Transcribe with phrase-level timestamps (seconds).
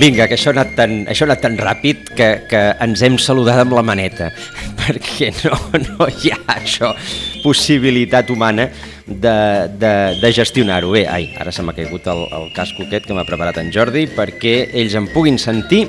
[0.00, 3.18] Vinga, que això ha anat tan, això ha anat tan ràpid que, que ens hem
[3.20, 4.30] saludat amb la maneta,
[4.80, 6.94] perquè no, no hi ha això,
[7.42, 8.70] possibilitat humana
[9.04, 9.34] de,
[9.76, 9.92] de,
[10.22, 10.94] de gestionar-ho.
[10.96, 14.06] Bé, ai, ara se m'ha caigut el, el casco aquest que m'ha preparat en Jordi
[14.16, 15.84] perquè ells em puguin sentir.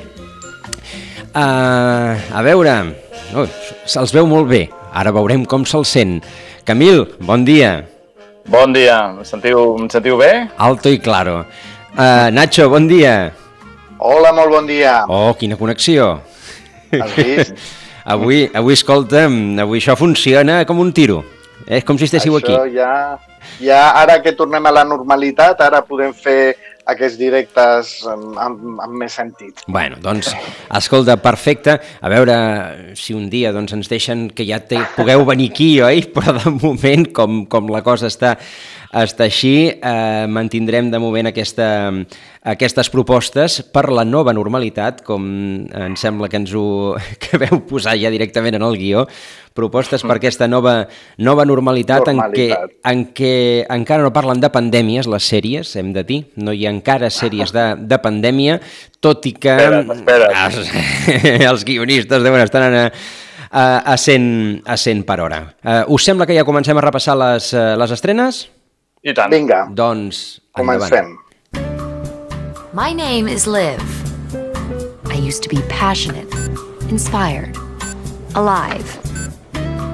[1.32, 2.78] Uh, a veure,
[3.32, 3.48] oh,
[3.88, 6.18] se'ls veu molt bé, ara veurem com se'ls sent.
[6.68, 7.78] Camil, bon dia.
[8.52, 10.34] Bon dia, em sentiu, em sentiu bé?
[10.60, 11.46] Alto i claro.
[11.96, 13.22] Uh, Nacho, bon dia.
[14.02, 15.04] Hola, molt bon dia.
[15.06, 16.16] Oh, quina connexió.
[16.90, 17.52] Has vist?
[18.14, 21.20] avui, avui, escolta'm, avui això funciona com un tiro.
[21.70, 22.74] És com si estéssiu Això aquí.
[22.74, 22.94] ja,
[23.62, 26.56] ja, ara que tornem a la normalitat, ara podem fer
[26.90, 29.62] aquests directes amb, amb, amb més sentit.
[29.66, 30.32] Bueno, doncs,
[30.74, 31.78] escolta, perfecte.
[32.00, 32.36] A veure
[32.98, 36.06] si un dia doncs, ens deixen que ja te, pugueu venir aquí, oi?
[36.14, 38.34] Però de moment, com, com la cosa està,
[38.92, 41.68] està així, eh, mantindrem de moment aquesta,
[42.42, 45.24] aquestes propostes per la nova normalitat, com
[45.70, 46.66] em sembla que ens ho
[47.22, 49.06] que veu posar ja directament en el guió,
[49.54, 50.86] propostes per aquesta nova,
[51.18, 52.72] nova normalitat, Normalitat.
[52.72, 53.32] En, què, en què
[53.72, 57.52] encara no parlen de pandèmies, les sèries, hem de dir, no hi ha encara sèries
[57.54, 58.60] de, de pandèmia,
[59.02, 60.38] tot i que Espera't, espera't.
[60.46, 60.72] Els,
[61.50, 62.86] els guionistes deuen estar a,
[63.50, 65.42] a, a, 100, a 100 per hora.
[65.62, 68.46] Uh, us sembla que ja comencem a repassar les, uh, les estrenes?
[69.02, 69.32] I tant.
[69.34, 70.88] Vinga, Doncs, endavant.
[70.88, 71.18] comencem.
[72.72, 73.82] My name is Liv.
[75.10, 76.32] I used to be passionate,
[76.88, 77.56] inspired,
[78.34, 79.01] alive.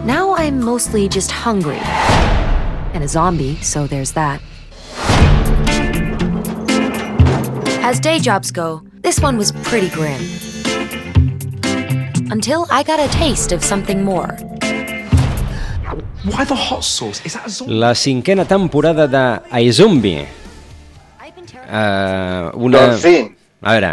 [0.08, 1.76] Now I'm mostly just hungry.
[2.96, 4.40] And a zombie, so there's that.
[7.84, 10.16] As day jobs go, this one was pretty grim.
[12.32, 14.32] Until I got a taste of something more.
[16.24, 17.20] Why the hot sauce?
[17.26, 17.74] Is that a zombie?
[17.74, 20.26] La cinquena temporada de iZombie.
[21.20, 21.44] I've been.
[21.68, 22.78] Uh, una...
[22.78, 23.92] Doncs sí, A veure,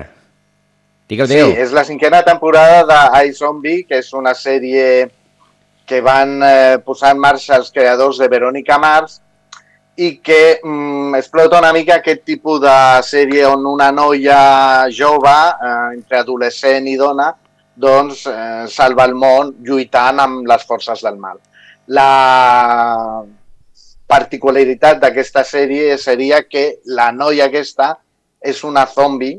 [1.09, 5.09] digueu, sí, és la cinquena temporada de iZombie, que és una sèrie
[5.85, 9.21] que van eh, posar en marxa els creadors de Verónica Mars
[9.95, 12.75] i que mm, explota una mica aquest tipus de
[13.07, 17.29] sèrie on una noia jove, eh, entre adolescent i dona,
[17.75, 21.39] doncs eh, salva el món lluitant amb les forces del mal.
[21.87, 23.23] La
[24.09, 27.93] particularitat d'aquesta sèrie seria que la noia aquesta
[28.41, 29.35] és una zombi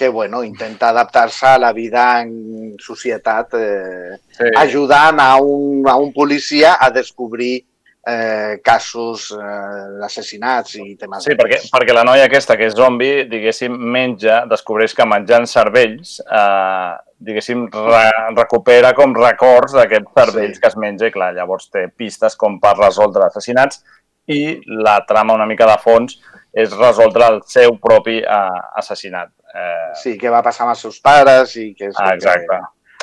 [0.00, 4.48] que bueno, intenta adaptar-se a la vida en societat eh, Sí.
[4.56, 7.66] ajudant a un, a un policia a descobrir
[8.06, 13.10] eh, casos eh, d'assassinats i temes Sí, perquè, perquè la noia aquesta, que és zombi,
[13.28, 18.06] diguéssim, menja, descobreix que menjant cervells, eh, diguéssim, re,
[18.38, 20.62] recupera com records d'aquests cervells Sí.
[20.64, 23.84] que es menja i, clar, llavors té pistes com per resoldre assassinats
[24.32, 24.40] i
[24.80, 26.16] la trama una mica de fons
[26.56, 29.28] és resoldre el seu propi eh, assassinat.
[29.54, 31.96] Eh, Sí, què va passar amb els seus pares i que és...
[31.98, 32.60] Ah, exacte.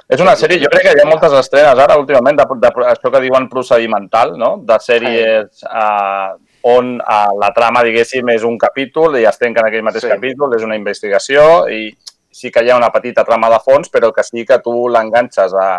[0.08, 2.86] És una sèrie, jo crec que hi ha moltes estrenes ara últimament de, de, de
[2.94, 4.54] això que diuen procedimental, no?
[4.64, 6.30] de sèries eh,
[6.72, 10.14] on eh, la trama, diguéssim, és un capítol i es tanca en aquell mateix Sí.
[10.14, 11.90] capítol, és una investigació i
[12.32, 15.54] sí que hi ha una petita trama de fons, però que sí que tu l'enganxes
[15.54, 15.70] a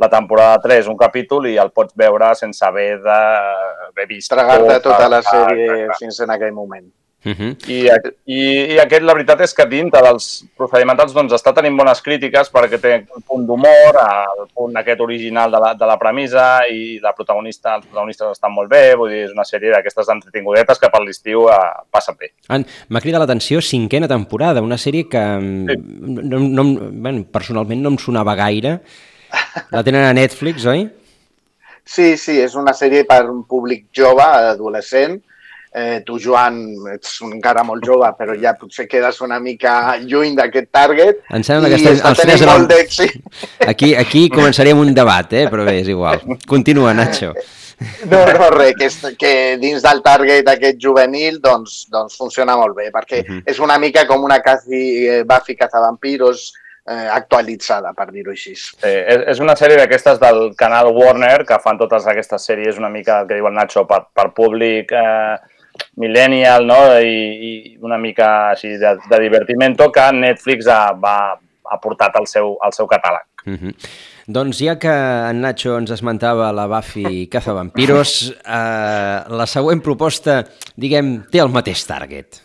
[0.00, 4.32] la temporada 3, un capítol, i el pots veure sense haver d'haver vist...
[4.32, 6.88] Tragar-te tota la sèrie fins en aquell moment.
[7.22, 7.50] Uh -huh.
[7.68, 7.88] I,
[8.24, 8.40] i,
[8.74, 12.80] I aquest, la veritat és que dintre dels procedimentals doncs, està tenint bones crítiques perquè
[12.80, 13.98] té un punt d'humor,
[14.38, 18.52] el punt aquest original de la, de la premissa i la protagonista, els protagonistes estan
[18.52, 21.56] molt bé, vull dir, és una sèrie d'aquestes entretingudetes que per l'estiu eh,
[21.90, 22.32] passa bé.
[22.88, 25.74] M'ha cridat l'atenció cinquena temporada, una sèrie que Sí.
[25.74, 25.76] sí.
[25.76, 28.80] no, no, bueno, personalment no em sonava gaire.
[29.70, 30.88] La tenen a Netflix, oi?
[31.84, 35.20] Sí, sí, és una sèrie per un públic jove, adolescent.
[35.72, 36.56] Eh, tu, Joan,
[36.96, 41.20] ets encara molt jove, però ja potser quedes una mica lluny d'aquest target.
[41.30, 43.68] Em sembla que estem- està els tenint tres eren- molt d'èxit.
[43.70, 45.46] Aquí, aquí començarem un debat, eh?
[45.48, 46.20] però bé, és igual.
[46.48, 47.32] Continua, Nacho.
[48.10, 52.74] No, no, res, que, és, que dins del target aquest juvenil doncs, doncs funciona molt
[52.76, 53.42] bé, perquè Mhm.
[53.46, 56.52] és una mica com una Cathy eh, Buffy Cazavampiros
[56.86, 58.52] eh, actualitzada, per dir-ho així.
[58.82, 62.88] Eh, és, és una sèrie d'aquestes del canal Warner que fan totes aquestes sèries una
[62.90, 65.36] mica, el que diu el Nacho, per, per públic eh,
[65.96, 66.78] millennial no?
[66.98, 67.16] I,
[67.50, 72.56] i una mica així de, de divertimento que Netflix ha, va, ha portat al seu,
[72.64, 73.26] al seu catàleg.
[73.46, 73.74] Uh -huh.
[74.26, 74.92] Doncs ja que
[75.30, 80.44] en Nacho ens esmentava la Buffy Cazavampiros, eh, la següent proposta,
[80.76, 82.42] diguem, té el mateix target.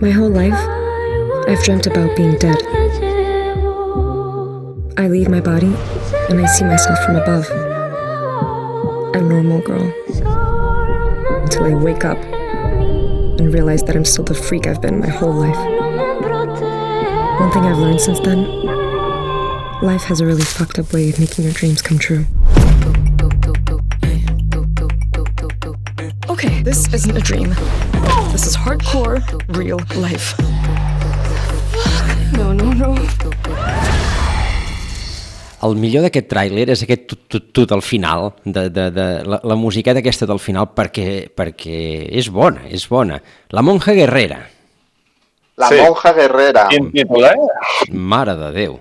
[0.00, 0.60] My whole life,
[1.48, 2.60] I've dreamt about being dead.
[4.98, 5.72] I leave my body
[6.28, 7.75] and I see myself from above.
[9.14, 9.92] A normal girl.
[11.42, 15.32] Until I wake up and realize that I'm still the freak I've been my whole
[15.32, 15.56] life.
[17.40, 18.66] One thing I've learned since then
[19.82, 22.24] life has a really fucked up way of making your dreams come true.
[26.28, 27.50] Okay, this isn't a dream.
[28.32, 29.22] This is hardcore,
[29.54, 30.38] real life.
[32.32, 34.05] No, no, no.
[35.64, 40.02] El millor d'aquest tràiler és aquest tut-tut del final, de, de, de, la, la musiqueta
[40.02, 41.78] aquesta del final, perquè, perquè
[42.12, 43.16] és bona, és bona.
[43.56, 44.42] La monja guerrera.
[45.56, 45.78] La Sí.
[45.80, 46.66] monja guerrera.
[46.68, 47.88] Quin títol, eh?
[47.92, 48.76] Mare de Déu.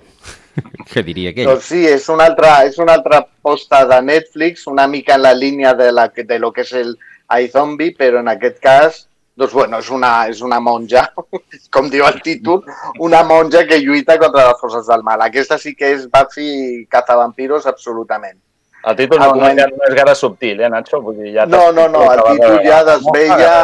[0.92, 1.48] que diria aquell.
[1.48, 5.34] Doncs sí, és una altra, és una altra posta de Netflix, una mica en la
[5.34, 6.98] línia de, la, de lo que és el
[7.42, 11.04] iZombie, però en aquest cas, doncs bueno, és una, és una monja,
[11.76, 12.64] com diu el títol,
[13.04, 15.22] una monja que lluita contra les forces del mal.
[15.26, 18.40] Aquesta sí que és Buffy cazavampiros absolutament.
[18.86, 21.02] El títol no, no, és, no és gaire subtil, eh, Nacho?
[21.04, 23.56] Vull dir, ja No, no, no, el títol ja desvella,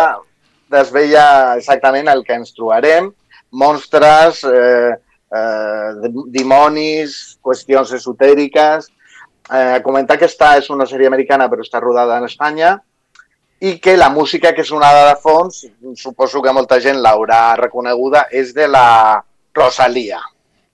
[0.74, 1.26] desvella
[1.62, 3.12] exactament el que ens trobarem.
[3.52, 4.96] Monstres, eh,
[5.32, 8.90] eh, dimonis, qüestions esotèriques.
[9.52, 12.80] Eh, comentar que esta és una sèrie americana però està rodada en Espanya
[13.62, 18.56] i que la música que sonava de fons, suposo que molta gent l'haurà reconeguda, és
[18.58, 19.22] de la
[19.54, 20.20] Rosalia.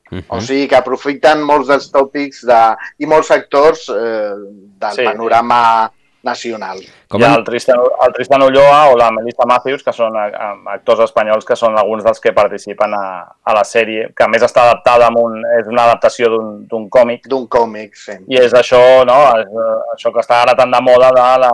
[0.08, 2.62] Uh O sigui que aprofiten molts dels tòpics de,
[3.04, 4.36] i molts actors eh,
[4.80, 5.04] del Sí.
[5.04, 5.92] panorama
[6.24, 6.80] nacional.
[7.10, 7.40] Com Hi ha en...
[7.40, 10.32] el Tristan, el Tristan Ulloa o la Melissa Matthews, que són eh,
[10.74, 13.04] actors espanyols que són alguns dels que participen a,
[13.44, 16.88] a la sèrie, que a més està adaptada amb un, és una adaptació d'un d'un
[16.90, 18.16] còmic d'un còmic, sí.
[18.28, 19.20] i és això, no?
[19.44, 21.52] És, eh, això que està ara tan de moda de la,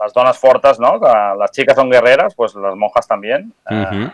[0.00, 0.98] les dones fortes, no?
[1.00, 3.44] Que les xiques són guerreres, pues les monjas també.
[3.70, 4.10] Uh -huh.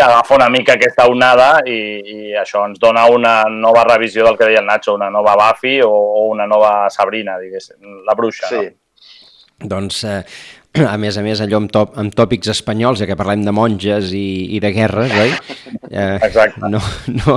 [0.00, 4.46] agafa una mica aquesta onada i, i això ens dona una nova revisió del que
[4.46, 8.48] deia el Nacho, una nova Buffy o, o una nova Sabrina, diguéssim, la bruixa.
[8.48, 8.64] sí.
[8.64, 8.72] No?
[9.68, 10.24] Doncs, eh,
[10.94, 14.10] a més a més, allò amb, top, amb tòpics espanyols, ja que parlem de monges
[14.16, 15.30] i, i de guerres, oi?
[15.94, 16.58] Eh, Exacte.
[16.66, 16.80] No,
[17.14, 17.36] no,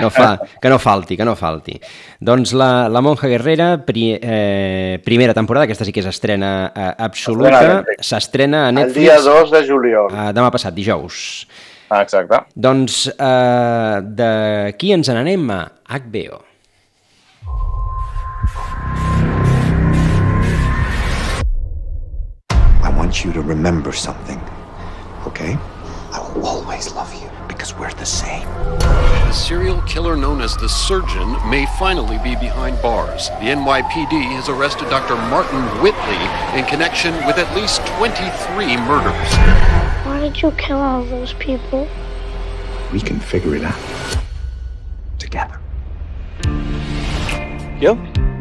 [0.00, 1.76] no fa, que no falti, que no falti.
[2.18, 6.88] Doncs la, la monja guerrera, pri, eh, primera temporada, aquesta sí que és estrena eh,
[7.06, 10.10] absoluta, s'estrena a El Netflix dia 2 de juliol.
[10.10, 11.46] eh, demà passat, dijous.
[11.92, 12.38] Ah, Exacte.
[12.56, 15.60] Doncs eh, d'aquí ens n'anem a
[16.00, 16.40] HBO.
[23.24, 24.40] Want you to remember something,
[25.26, 25.56] okay?
[26.12, 28.48] I will always love you because we're the same.
[28.78, 33.28] The serial killer known as the Surgeon may finally be behind bars.
[33.28, 35.14] The NYPD has arrested Dr.
[35.30, 36.18] Martin Whitley
[36.58, 39.30] in connection with at least 23 murders.
[40.04, 41.88] Why did you kill all those people?
[42.92, 44.18] We can figure it out
[45.20, 45.60] together.
[47.78, 47.94] Gil,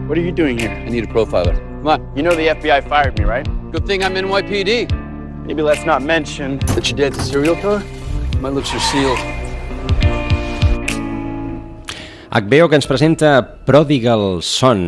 [0.08, 0.72] what are you doing here?
[0.72, 1.56] I need a profiler.
[1.56, 3.48] Come on, you know the FBI fired me, right?
[3.72, 5.46] Good thing I'm NYPD.
[5.46, 6.60] Maybe let's not mention.
[6.76, 7.82] That your dad's a serial killer?
[8.42, 9.41] My lips are sealed.
[12.32, 14.80] HBO que ens presenta Prodigal Son.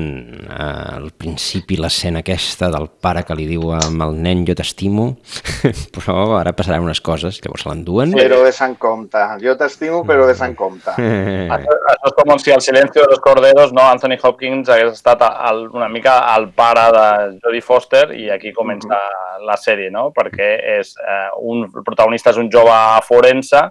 [0.47, 5.09] Al principi l'escena aquesta del pare que li diu amb el nen jo t'estimo,
[5.97, 8.15] però ara passaran unes coses, llavors se l'enduen.
[8.15, 9.25] Però ves en compte.
[9.43, 10.95] Jo t'estimo, però ves en compte.
[11.57, 15.27] Això, això és com si al silencio de los corderos no, Anthony Hopkins hagués estat
[15.27, 17.05] el, una mica el pare de
[17.43, 19.03] Jodie Foster i aquí comença
[19.43, 20.13] la sèrie, no?
[20.15, 23.67] Perquè és, eh, un, el protagonista és un jove forense,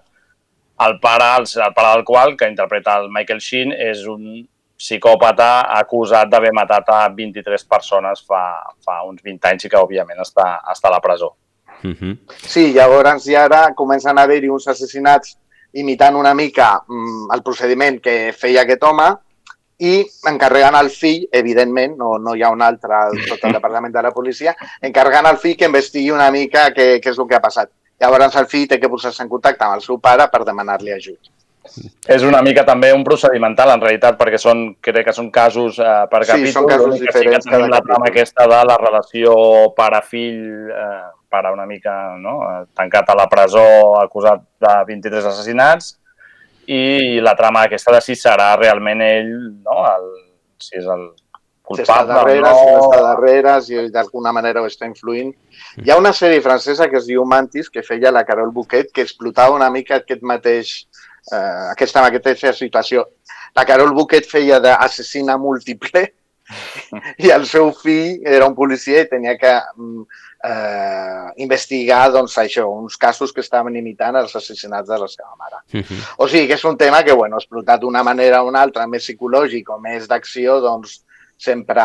[0.80, 4.46] el pare, el, el pare del qual, que interpreta el Michael Sheen, és un
[4.82, 8.42] psicòpata acusat d'haver matat a 23 persones fa,
[8.82, 11.34] fa uns 20 anys i que, òbviament, està, està a la presó.
[11.82, 12.16] Uh -huh.
[12.46, 15.36] Sí, llavors i ara comencen a haver-hi uns assassinats
[15.72, 19.08] imitant una mica mm, el procediment que feia aquest home
[19.78, 23.92] i encarregant al fill, evidentment, no, no hi ha un altre al tot el departament
[23.92, 27.34] de la policia, encarregant al fill que investigui una mica què, què és el que
[27.34, 27.70] ha passat.
[28.02, 31.30] Llavors el fill té que posar-se en contacte amb el seu pare per demanar-li ajut.
[32.10, 35.92] És una mica també un procedimental, en realitat, perquè són, crec que són casos eh,
[36.10, 36.52] per Sí, capítol.
[36.56, 39.34] són casos que diferents Sí que la trama aquesta de la relació
[39.76, 40.42] pare-fill,
[40.74, 42.40] eh, pare una mica no?
[42.50, 43.62] eh, tancat a la presó,
[44.02, 45.94] acusat de 23 assassinats,
[46.66, 49.32] i la trama aquesta de si serà realment ell,
[49.62, 49.78] no?
[49.94, 50.10] el,
[50.58, 51.12] si és el
[51.76, 52.86] Si està culpable darrere, o si no no.
[52.86, 55.32] està darrere, si d'alguna manera ho està influint.
[55.82, 59.04] Hi ha una sèrie francesa que es diu Mantis, que feia la Carol Bouquet, que
[59.06, 60.74] explotava una mica aquest mateix,
[61.32, 63.06] eh, aquesta mateixa situació.
[63.56, 66.06] La Carol Bouquet feia d'assassina múltiple
[67.24, 70.04] i el seu fill era un policia i tenia que mm,
[70.42, 75.62] eh, investigar doncs, això, uns casos que estaven imitant els assassinats de la seva mare.
[75.72, 76.00] Uh -huh.
[76.18, 79.04] O sigui que és un tema que, bueno, explotat d'una manera o una altra, més
[79.04, 81.04] psicològic o més d'acció, doncs
[81.42, 81.84] sempre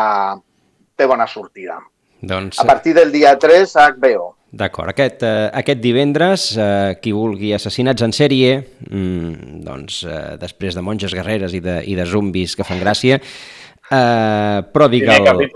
[0.98, 1.78] té bona sortida.
[2.20, 4.34] Doncs, A partir del dia 3 a HBO.
[4.50, 8.56] D'acord, aquest, eh, aquest divendres, eh, qui vulgui assassinats en sèrie,
[8.88, 13.20] mm, doncs eh, després de monges guerreres i de, i de zombis que fan gràcia,
[13.20, 15.22] eh, Prodigal...
[15.36, 15.50] Primer.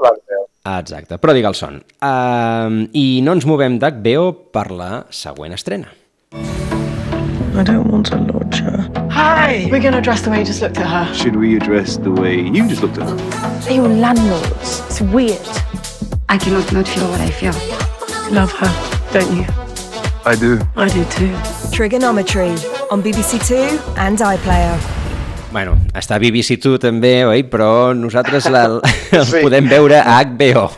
[0.64, 1.80] Ah, exacte, Prodigal Son.
[1.99, 5.90] Uh, I no ens movem d'HBO per la següent estrena.
[6.32, 8.82] I don't want to lodge her.
[9.14, 9.69] Hi!
[9.71, 11.14] We're going to address the way you just looked at her.
[11.14, 13.16] Should we address the way you just looked at her?
[13.61, 14.81] They're your landlords.
[14.88, 15.38] It's weird.
[16.28, 17.52] I cannot not feel what I feel.
[18.33, 18.71] Love her,
[19.12, 19.45] don't you?
[20.25, 20.59] I do.
[20.76, 21.35] I do too.
[21.73, 22.50] Trigonometry
[22.90, 24.78] on BBC Two and iPlayer.
[25.52, 27.42] Bueno, està a BBC2 també, oi?
[27.45, 28.62] Però nosaltres la,
[29.12, 29.42] el Sí.
[29.45, 30.71] podem veure a HBO.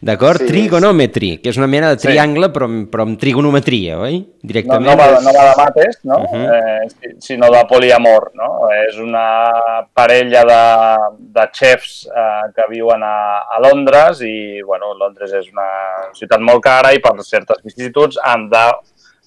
[0.00, 0.40] D'acord?
[0.40, 0.46] Sí.
[0.48, 2.06] Trigonometry, que és una mena de Sí.
[2.08, 4.18] triangle, però, amb- però amb trigonometria, oi?
[4.20, 4.86] No, Directament.
[4.86, 6.16] no, va, no va de mates, no?
[6.16, 6.54] Uh -huh.
[6.56, 8.70] eh, si- sinó de poliamor, no?
[8.88, 15.32] És una parella de, de xefs eh, que viuen a, a Londres i, bueno, Londres
[15.34, 15.68] és una
[16.14, 18.72] ciutat molt cara i per certes vicissituds han de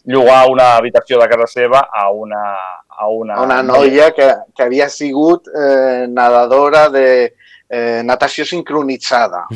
[0.06, 2.58] llogar una habitació de casa seva a una...
[2.96, 7.34] A una, Una noia que, que havia sigut eh, nedadora de
[7.74, 9.48] eh, natació sincronitzada.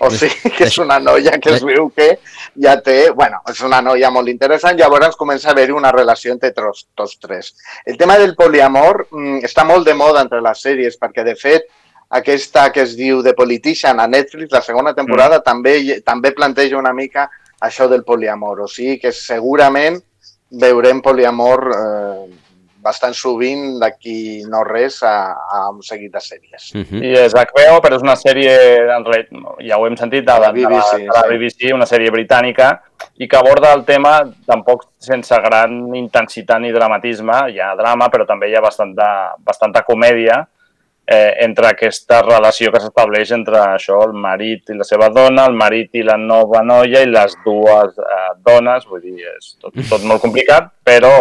[0.00, 2.06] O sigui, que és una noia que es veu que
[2.62, 3.10] ja té...
[3.12, 7.18] Bueno, és una noia molt interessant, llavors comença a haver una relació entre tots, tots
[7.20, 7.50] tres.
[7.84, 11.68] El tema del poliamor mm, està molt de moda entre les sèries, perquè de fet
[12.16, 15.46] aquesta que es diu The Politician a Netflix, la segona temporada, mm.
[15.50, 17.28] també, també planteja una mica
[17.60, 18.64] això del poliamor.
[18.64, 20.00] O sigui que segurament
[20.64, 22.03] veurem poliamor eh,
[22.84, 26.70] bastant sovint d'aquí no res a, a un seguit de sèries.
[26.74, 27.02] Uh -huh.
[27.02, 28.54] I és HBO, però és una sèrie,
[28.96, 31.28] en realitat, ja ho hem sentit, de, De la de, la, BBC, de la sí.
[31.34, 32.80] BBC, una sèrie britànica,
[33.16, 37.50] i que aborda el tema tampoc sense gran intensitat ni dramatisme.
[37.50, 40.46] Hi ha drama, però també hi ha bastanta, bastanta comèdia
[41.06, 45.56] eh, entre aquesta relació que s'estableix entre això, el marit i la seva dona, el
[45.56, 48.86] marit i la nova noia i les dues eh, dones.
[48.88, 51.14] Vull dir, és tot, tot molt complicat, però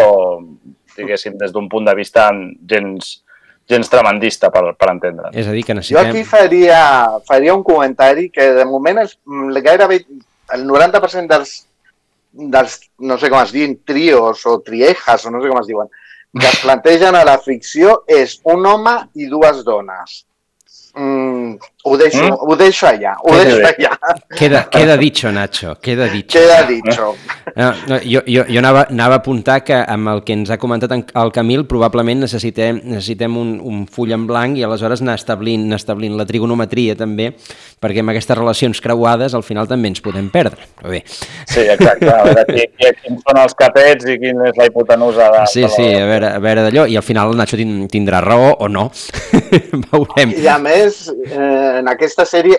[0.98, 2.30] diguéssim, des d'un punt de vista
[2.70, 3.12] gens,
[3.70, 5.32] gens tremendista per, per entendre.
[5.34, 6.10] És a dir, que Jo necessitem...
[6.12, 6.80] aquí faria,
[7.28, 9.18] faria un comentari que de moment és
[9.64, 10.04] gairebé
[10.54, 11.54] el 90% dels,
[12.34, 15.90] dels, no sé com es diuen, trios o triejas, o no sé com es diuen,
[16.34, 20.24] que es plantegen a la ficció és un home i dues dones.
[20.96, 22.36] Mm, ho, deixo, Mm?
[22.40, 23.66] ho deixo allà, ho Queda deixo bé.
[23.66, 23.98] allà.
[24.38, 26.38] Queda, queda dicho, Nacho, queda dicho.
[26.38, 27.16] Queda dicho.
[27.56, 30.58] No, no, jo jo, jo anava, anava a apuntar que amb el que ens ha
[30.58, 35.16] comentat en- el Camil probablement necessitem, necessitem un, un full en blanc i aleshores anar
[35.16, 37.32] establint, anar establint la trigonometria també,
[37.82, 40.62] perquè amb aquestes relacions creuades al final també ens podem perdre.
[40.80, 42.08] Però bé, Sí, exacte.
[42.10, 45.44] A veure qui, qui, quins són els catets i quin és la hipotenusa de...
[45.48, 48.54] sí, sí, a veure, a veure d'allò, i al final el Nacho tin- tindrà raó
[48.60, 48.92] o no,
[49.92, 50.34] veurem.
[50.38, 52.58] I a més, eh, en aquesta sèrie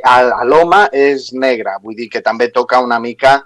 [0.48, 3.42] l'home és negre, vull dir que també toca una mica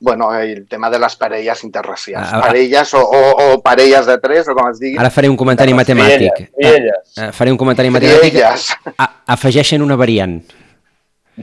[0.00, 2.28] bueno, el tema de les parelles interracials.
[2.30, 2.40] Ah, ah.
[2.46, 3.22] Parelles o, o,
[3.54, 4.98] o parelles de tres, o com es digui.
[5.00, 6.44] Ara faré un comentari matemàtic.
[6.54, 7.16] Rielles.
[7.18, 8.36] Eh, Faré un comentari matemàtic.
[8.36, 8.68] Rielles.
[8.94, 10.38] A, afegeixen una variant.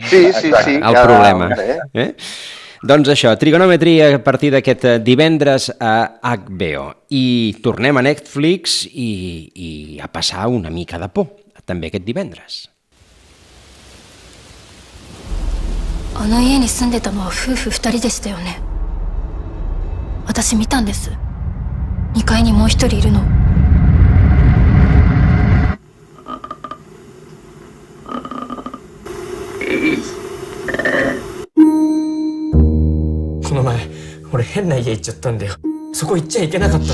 [0.07, 0.75] Sí, sí, sí.
[0.77, 1.49] el cada problema.
[1.59, 1.79] eh?
[1.93, 2.07] Eh?
[2.85, 6.87] Doncs això, trigonometria a partir d'aquest eh, divendres a HBO.
[7.11, 7.25] I
[7.63, 9.11] tornem a Netflix i,
[9.51, 11.27] i a passar una mica de por,
[11.65, 12.69] també aquest divendres.
[16.17, 18.61] あの家に住んでたのは夫婦二人でしたよね。
[20.25, 21.11] 私見たんです。
[22.13, 23.19] 2階にもう一人いるの。
[23.19, 23.25] こ
[33.53, 33.89] の前
[34.31, 35.55] 俺変な家行っちゃったんだよ。
[35.93, 36.93] そこ行っちゃいけなかったんだ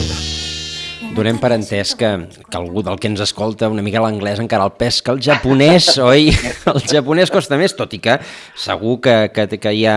[1.12, 2.08] Donem per entès que,
[2.48, 5.90] que algú del que ens escolta una mica l'anglès encara el pes que el japonès,
[6.00, 6.30] oi?
[6.72, 8.16] El japonès costa més, tot i que
[8.58, 9.96] segur que, que, que, hi, ha,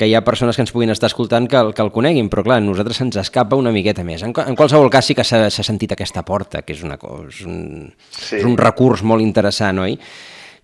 [0.00, 2.42] que hi ha persones que ens puguin estar escoltant que, el- que el coneguin, però
[2.46, 4.24] clar, a nosaltres se'ns escapa una miqueta més.
[4.24, 7.42] En, en qualsevol cas sí que s'ha sentit aquesta porta, que és, una cosa, és,
[7.44, 8.38] un, Sí.
[8.40, 9.98] és un recurs molt interessant, oi?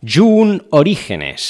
[0.03, 1.45] Jun Orígenes,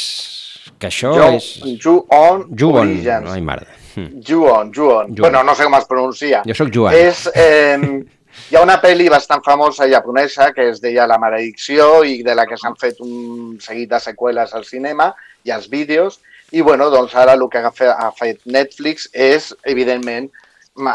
[0.82, 1.46] que això Jo, és...
[1.78, 3.30] Ju-on Juon, Origins.
[3.36, 3.70] ai mare.
[3.94, 4.18] Hm.
[4.24, 5.12] Juon, Juon.
[5.14, 5.20] Juon.
[5.28, 6.42] Bueno, no sé com es pronuncia.
[6.48, 6.96] Jo sóc Joan.
[6.96, 7.78] És, eh,
[8.50, 12.46] hi ha una pel·li bastant famosa japonesa que es deia La maledicció i de la
[12.48, 15.10] que s'han fet un seguit de seqüeles al cinema
[15.44, 16.20] i als vídeos.
[16.52, 20.30] I bueno, doncs ara el que ha fe- ha fet Netflix és, evidentment,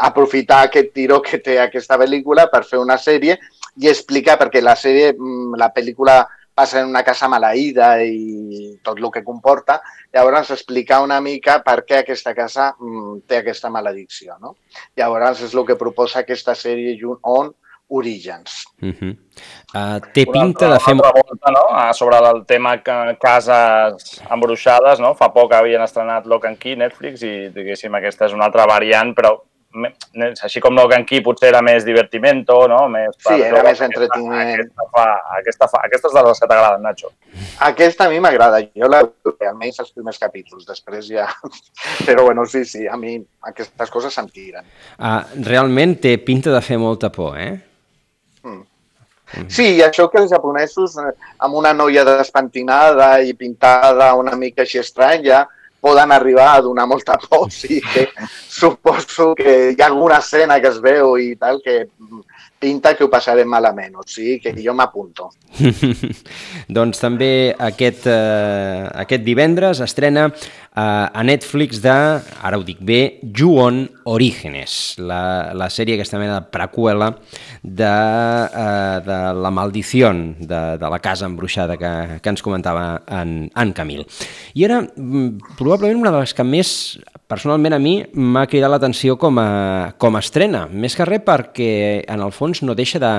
[0.02, 3.38] aprofitar aquest tiro que té aquesta pel·lícula per fer una sèrie
[3.78, 6.26] i explicar, perquè la sèrie, mm, la pel·lícula
[6.58, 9.78] passa en una casa maleïda i tot el que comporta,
[10.14, 14.34] llavors explicar una mica per què aquesta casa mm, té aquesta maledicció.
[14.42, 14.56] No?
[14.98, 17.54] Llavors és el que proposa aquesta sèrie Jun On
[17.88, 18.64] orígens.
[18.82, 19.12] Uh -huh.
[19.74, 20.94] uh, té Una pinta altra, de fer...
[20.94, 21.64] Una volta, no?
[21.70, 25.14] Ah, sobre el tema que cases embruixades, no?
[25.14, 29.14] Fa poc havien estrenat Lock and Key, Netflix, i diguéssim, aquesta és una altra variant,
[29.14, 29.47] però
[30.44, 32.80] així com Lock and Key potser era més divertimento, no?
[32.92, 34.52] Més Sí, era més aquesta- entreteniment.
[34.54, 35.04] Aquesta, fa,
[35.38, 37.12] aquesta, fa, aquesta és de les que t'agraden, Nacho.
[37.68, 41.26] Aquesta a mi m'agrada, jo la veuré, almenys els primers capítols, després ja...
[42.06, 43.16] Però bueno, sí, sí, a mi
[43.52, 44.64] aquestes coses se'm tiren.
[44.98, 47.56] Uh, realment té pinta de fer molta por, eh?
[49.52, 51.10] Sí, i això que els japonesos, eh,
[51.44, 55.42] amb una noia despentinada i pintada una mica així estranya,
[55.80, 58.08] poden arribar a donar molta por, sigui que
[58.48, 61.84] suposo que hi ha alguna escena que es veu i tal que
[62.58, 65.30] pinta que ho passarem malament, o sigui que jo m'apunto.
[66.78, 71.94] doncs també aquest, eh, aquest divendres estrena eh, a Netflix de,
[72.42, 77.12] ara ho dic bé, Ju-on Orígenes, la, la sèrie aquesta mena de preqüela
[77.62, 83.50] de, eh, de la maldició de, de la casa embruixada que, que ens comentava en,
[83.54, 84.06] en Camil.
[84.58, 86.72] I ara, mm, probablement una de les que més
[87.28, 91.70] personalment a mi m'ha cridat l'atenció com, a, com a estrena, més que res perquè
[92.08, 93.12] en el fons no deixa de,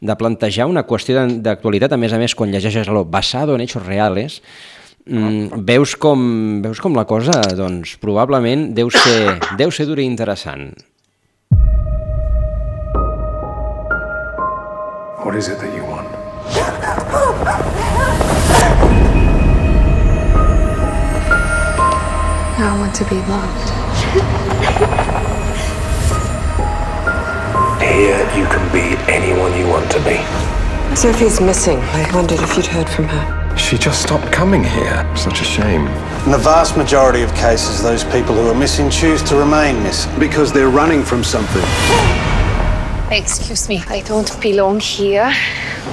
[0.00, 3.60] de plantejar una qüestió de- d'actualitat, a més a més quan llegeixes lo basado en
[3.60, 4.40] hechos reales,
[5.04, 10.08] mm, veus, com, veus com la cosa doncs, probablement deu ser, deu ser dura i
[10.08, 10.72] interessant.
[15.20, 16.08] What is it that you want?
[22.90, 23.70] want to be loved.
[27.80, 30.16] Here, you can be anyone you want to be.
[30.96, 31.78] Sophie's missing.
[31.78, 33.56] I wondered if you'd heard from her.
[33.56, 35.16] She just stopped coming here.
[35.16, 35.86] Such a shame.
[36.24, 40.10] In the vast majority of cases, those people who are missing choose to remain missing.
[40.18, 41.62] Because they're running from something.
[43.12, 45.32] Excuse me, I don't belong here.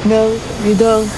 [0.05, 1.11] No, you don't.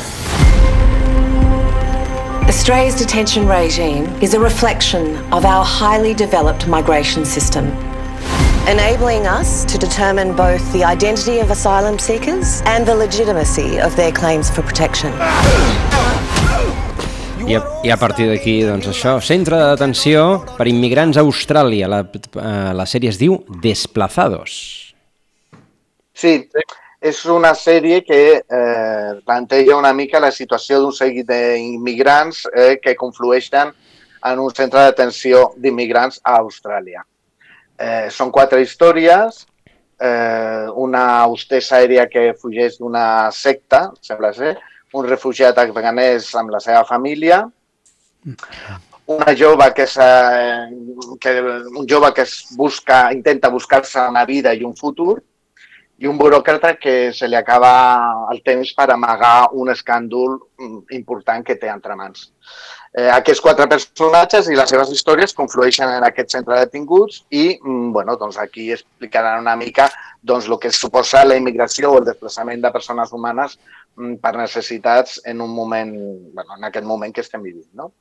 [2.49, 7.65] Australia's detention regime is a reflection of our highly developed migration system,
[8.67, 14.11] enabling us to determine both the identity of asylum seekers and the legitimacy of their
[14.11, 15.13] claims for protection.
[17.45, 20.25] I a, i a partir d'aquí, doncs això, centre de detenció
[20.57, 21.85] per immigrants a Austràlia.
[21.85, 24.55] La, eh, la sèrie es diu Desplazados.
[26.17, 26.49] Sí,
[26.99, 32.97] és una sèrie que eh, planteja una mica la situació d'un seguit d'immigrants eh, que
[32.99, 33.71] conflueixen
[34.27, 37.05] en un centre d'atenció d'immigrants a Austràlia.
[37.79, 39.45] Eh, són quatre històries,
[39.95, 44.57] eh, una hostessa aèria que fugeix d'una secta, sembla ser,
[44.93, 47.45] un refugiat afganès amb la seva família,
[49.09, 50.67] una jove que, eh,
[51.21, 51.31] que
[51.79, 55.21] un jove que es busca, intenta buscar-se una vida i un futur,
[55.99, 57.71] i un buròcrata que se li acaba
[58.31, 62.29] el temps per amagar un escàndol mm, important que té entre mans.
[62.95, 67.43] Eh, aquests quatre personatges i les seves històries conflueixen en aquest centre de detinguts i
[67.57, 69.89] mm, bueno, doncs aquí explicaran una mica
[70.21, 73.57] doncs, el que suposa la immigració o el desplaçament de persones humanes
[73.95, 75.91] mm, per necessitats en un moment,
[76.33, 77.67] bueno, en aquest moment que estem vivint.
[77.73, 77.91] No?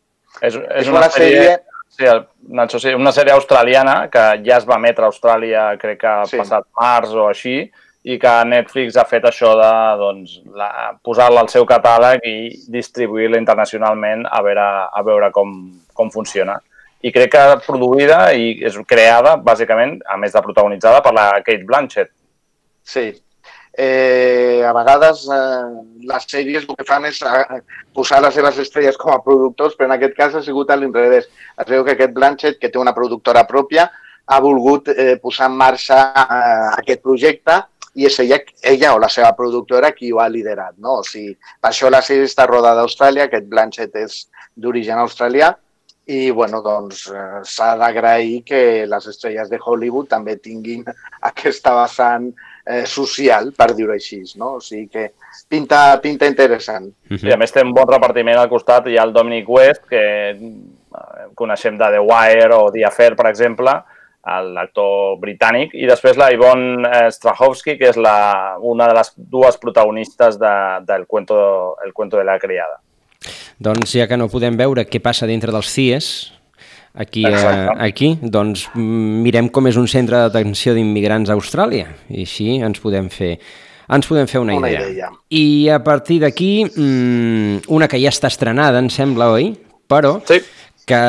[0.41, 1.59] És, és, una, sèrie...
[1.89, 2.23] Sí, el,
[2.55, 6.39] Nacho, sí, una sèrie australiana que ja es va emetre a Austràlia, crec que sí.
[6.39, 7.57] passat març o així,
[8.05, 12.37] i que Netflix ha fet això de doncs, la- posar-la al seu catàleg i
[12.71, 15.55] distribuir-la internacionalment a veure, a veure com,
[15.95, 16.61] com funciona.
[17.03, 21.65] I crec que produïda i és creada, bàsicament, a més de protagonitzada, per la Kate
[21.67, 22.11] Blanchett.
[22.83, 23.13] Sí.
[23.79, 25.67] Eh, a vegades eh,
[26.11, 27.61] les sèries el que fan és eh,
[27.95, 31.29] posar les seves estrelles com a productors, però en aquest cas ha sigut a l'inrevés.
[31.55, 33.87] Es veu que aquest Blanchett, que té una productora pròpia,
[34.27, 37.61] ha volgut eh, posar en marxa eh, aquest projecte
[37.99, 40.77] i és ella, ella o la seva productora qui ho ha liderat.
[40.79, 41.01] No?
[41.01, 44.21] O sigui, per això la sèrie està rodada a Austràlia, aquest Blanchett és
[44.55, 45.51] d'origen australià,
[46.09, 50.87] i bueno, doncs eh, s'ha d'agrair que les estrelles de Hollywood també tinguin
[51.31, 52.31] aquesta vessant
[52.65, 54.23] eh, social, per dir-ho així.
[54.41, 54.55] No?
[54.57, 55.11] O sigui que
[55.51, 56.89] pinta, pinta interessant.
[57.13, 58.89] I a més té un bon repartiment al costat.
[58.89, 63.29] Hi ha el Dominic West, que eh, coneixem de The Wire o The Affair, per
[63.29, 63.75] exemple,
[64.55, 69.59] l'actor britànic, i després la Yvonne eh, Strahovski, que és la, una de les dues
[69.61, 70.55] protagonistes de,
[70.89, 72.81] del cuento, el cuento de la criada.
[73.59, 76.11] Doncs ja que no podem veure què passa dintre dels CIES,
[76.95, 82.25] aquí, eh, aquí doncs mm, mirem com és un centre d'atenció d'immigrants a Austràlia i
[82.27, 83.37] així ens podem fer
[83.89, 84.89] ens podem fer una, Una idea.
[84.91, 85.11] idea.
[85.31, 89.55] I a partir d'aquí, mm, una que ja està estrenada, em sembla, oi?
[89.89, 90.43] Però sí.
[90.85, 91.01] que,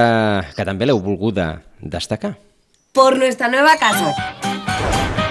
[0.56, 2.38] que també l'heu volguda destacar.
[2.92, 4.14] Por nuestra nueva casa.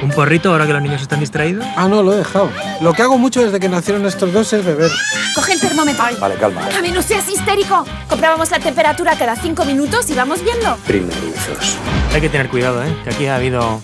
[0.01, 1.67] ¿Un porrito ahora que los niños están distraídos?
[1.77, 2.51] Ah, no, lo he dejado.
[2.81, 4.93] Lo que hago mucho desde que nacieron estos dos es beber.
[5.35, 6.05] Coge el termómetro.
[6.21, 6.63] Vale, calma.
[6.73, 7.85] Javi, no seas histérico.
[8.09, 10.77] Comprábamos la temperatura cada cinco minutos y vamos viendo.
[10.87, 11.77] Primerizos.
[12.15, 12.97] Hay que tener cuidado, ¿eh?
[13.03, 13.81] Que aquí ha habido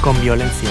[0.00, 0.70] con violencia.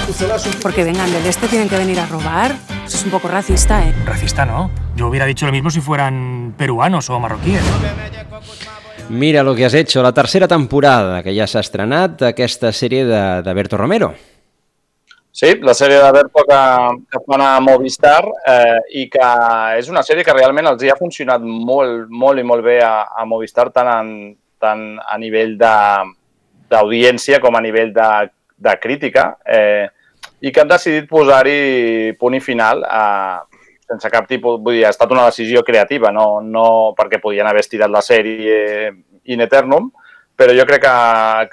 [0.64, 2.56] Porque vengan del este tienen que venir a robar.
[2.86, 3.94] Eso es un poco racista, ¿eh?
[4.04, 4.72] Racista, ¿no?
[4.96, 7.62] Yo hubiera dicho lo mismo si fueran peruanos o marroquíes.
[9.10, 13.24] Mira lo que has hecho, la tercera temporada que ja s'ha estrenat d'aquesta sèrie de,
[13.44, 14.14] de Berto Romero.
[15.32, 16.62] Sí, la sèrie de Berto que,
[17.12, 19.28] que fan a Movistar eh, i que
[19.80, 23.08] és una sèrie que realment els hi ha funcionat molt, molt i molt bé a,
[23.16, 24.12] a Movistar, tant, en,
[24.60, 28.10] tant a nivell d'audiència com a nivell de,
[28.60, 29.88] de crítica, eh,
[30.42, 33.06] i que han decidit posar-hi punt i final a,
[33.92, 34.60] sense cap tipus...
[34.64, 36.66] Vull dir, ha estat una decisió creativa, no, no
[36.98, 38.90] perquè podien haver estirat la sèrie
[39.32, 39.92] in eternum,
[40.42, 40.96] però jo crec que,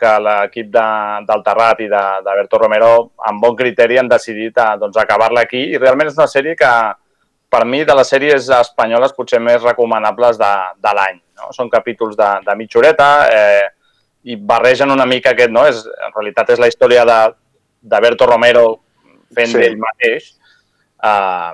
[0.00, 0.86] que l'equip de,
[1.28, 2.92] del Terrat i de, de Berto Romero,
[3.28, 5.60] amb bon criteri, han decidit a, doncs, acabar-la aquí.
[5.74, 6.70] I realment és una sèrie que,
[7.52, 10.52] per mi, de les sèries espanyoles potser més recomanables de,
[10.84, 11.20] de l'any.
[11.40, 11.50] No?
[11.56, 13.66] Són capítols de, de mitja horeta eh,
[14.28, 15.66] i barregen una mica aquest, no?
[15.68, 17.18] És, en realitat és la història de,
[17.92, 18.66] de Berto Romero
[19.36, 19.58] fent Sí.
[19.58, 19.64] sí.
[19.66, 20.32] ell mateix,
[21.04, 21.52] eh,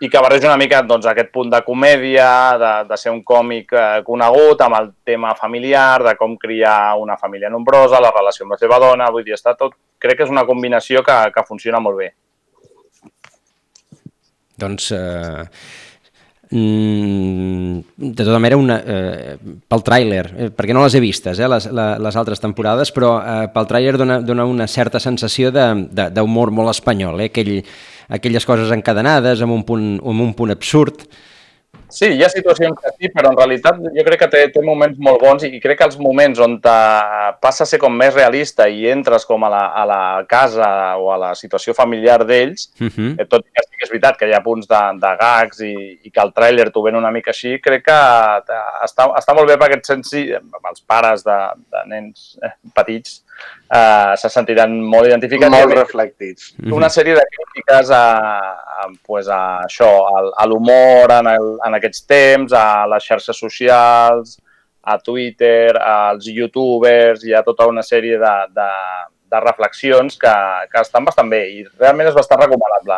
[0.00, 2.28] i que barreja una mica doncs, aquest punt de comèdia,
[2.60, 7.18] de, de ser un còmic eh, conegut, amb el tema familiar, de com criar una
[7.20, 9.76] família nombrosa, la relació amb la seva dona, vull dir, està tot...
[10.00, 12.08] Crec que és una combinació que, que funciona molt bé.
[14.64, 15.44] Doncs, eh,
[16.56, 19.36] mm, de tota manera, una, eh,
[19.68, 23.38] pel tràiler, eh, perquè no les he vistes, eh, les, les altres temporades, però eh,
[23.52, 27.58] pel tràiler dona, dona una certa sensació d'humor molt espanyol, eh, aquell,
[28.10, 31.06] aquelles coses encadenades amb un punt, amb un punt absurd.
[31.90, 34.98] Sí, hi ha situacions que sí, però en realitat jo crec que té, té moments
[35.02, 36.74] molt bons i crec que els moments on te
[37.42, 40.68] passa a ser com més realista i entres com a la, a la casa
[41.02, 43.10] o a la situació familiar d'ells, Uh -huh.
[43.18, 45.60] eh, tot i que sí que és veritat que hi ha punts de, de gags
[45.60, 49.34] i, i que el tràiler t'ho ven una mica així, crec que eh, està, està
[49.34, 51.38] molt bé per aquest sens, sí, amb els pares de,
[51.70, 53.24] de nens eh, petits
[53.70, 55.52] eh, se sentiran molt identificats.
[55.54, 56.52] Molt a reflectits.
[56.72, 58.04] una sèrie de crítiques a,
[58.80, 63.36] a, pues a això, al- a l'humor en, el, en aquests temps, a les xarxes
[63.38, 64.38] socials,
[64.82, 68.68] a Twitter, als youtubers, hi ha tota una sèrie de, de,
[69.30, 70.32] de reflexions que,
[70.72, 72.96] que estan bastant bé i realment és bastant recomanable.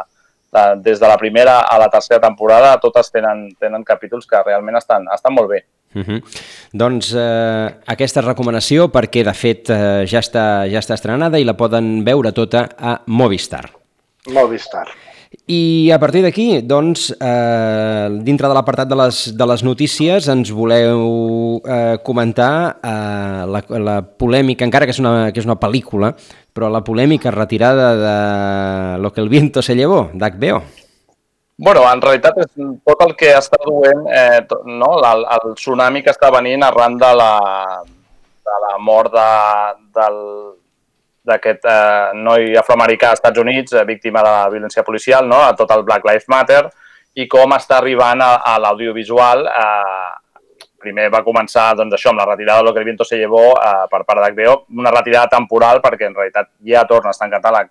[0.52, 4.76] De- Des de la primera a la tercera temporada totes tenen, tenen capítols que realment
[4.76, 5.64] estan, estan molt bé.
[5.94, 6.22] Uh -huh.
[6.72, 11.54] Doncs eh, aquesta recomanació perquè de fet eh, ja, està, ja està estrenada i la
[11.56, 13.70] poden veure tota a Movistar.
[14.32, 14.86] Movistar.
[15.48, 20.50] I a partir d'aquí, doncs, eh, dintre de l'apartat de, les, de les notícies ens
[20.54, 26.12] voleu eh, comentar eh, la, la polèmica, encara que és, una, que és una pel·lícula,
[26.52, 30.60] però la polèmica retirada de Lo que el viento se llevó, d'HBO.
[31.62, 32.48] Bueno, en realitat és
[32.84, 34.94] tot el que està duent eh, to- no?
[35.00, 37.32] el, el tsunami que està venint arran de la,
[38.48, 39.26] de la mort de,
[39.96, 40.18] del,
[41.24, 45.38] d'aquest eh, noi afroamericà als Estats Units, eh, víctima de la violència policial, no?
[45.42, 46.64] a tot el Black Lives Matter,
[47.14, 49.46] i com està arribant a, a l'audiovisual.
[49.46, 50.10] Eh,
[50.82, 53.52] primer va començar doncs, això, amb la retirada de Lo que el viento se llevó
[53.54, 57.36] eh, per part d'HBO, una retirada temporal perquè en realitat ja torna a estar en
[57.36, 57.70] catàleg.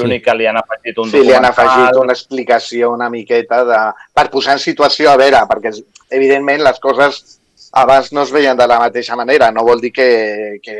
[0.00, 1.68] L'únic que li han afegit un Sí, li han documental.
[1.68, 3.78] afegit una explicació una miqueta de...
[4.12, 5.72] per posar en situació a veure, perquè
[6.16, 7.18] evidentment les coses
[7.76, 10.08] abans no es veien de la mateixa manera, no vol dir que,
[10.64, 10.76] que,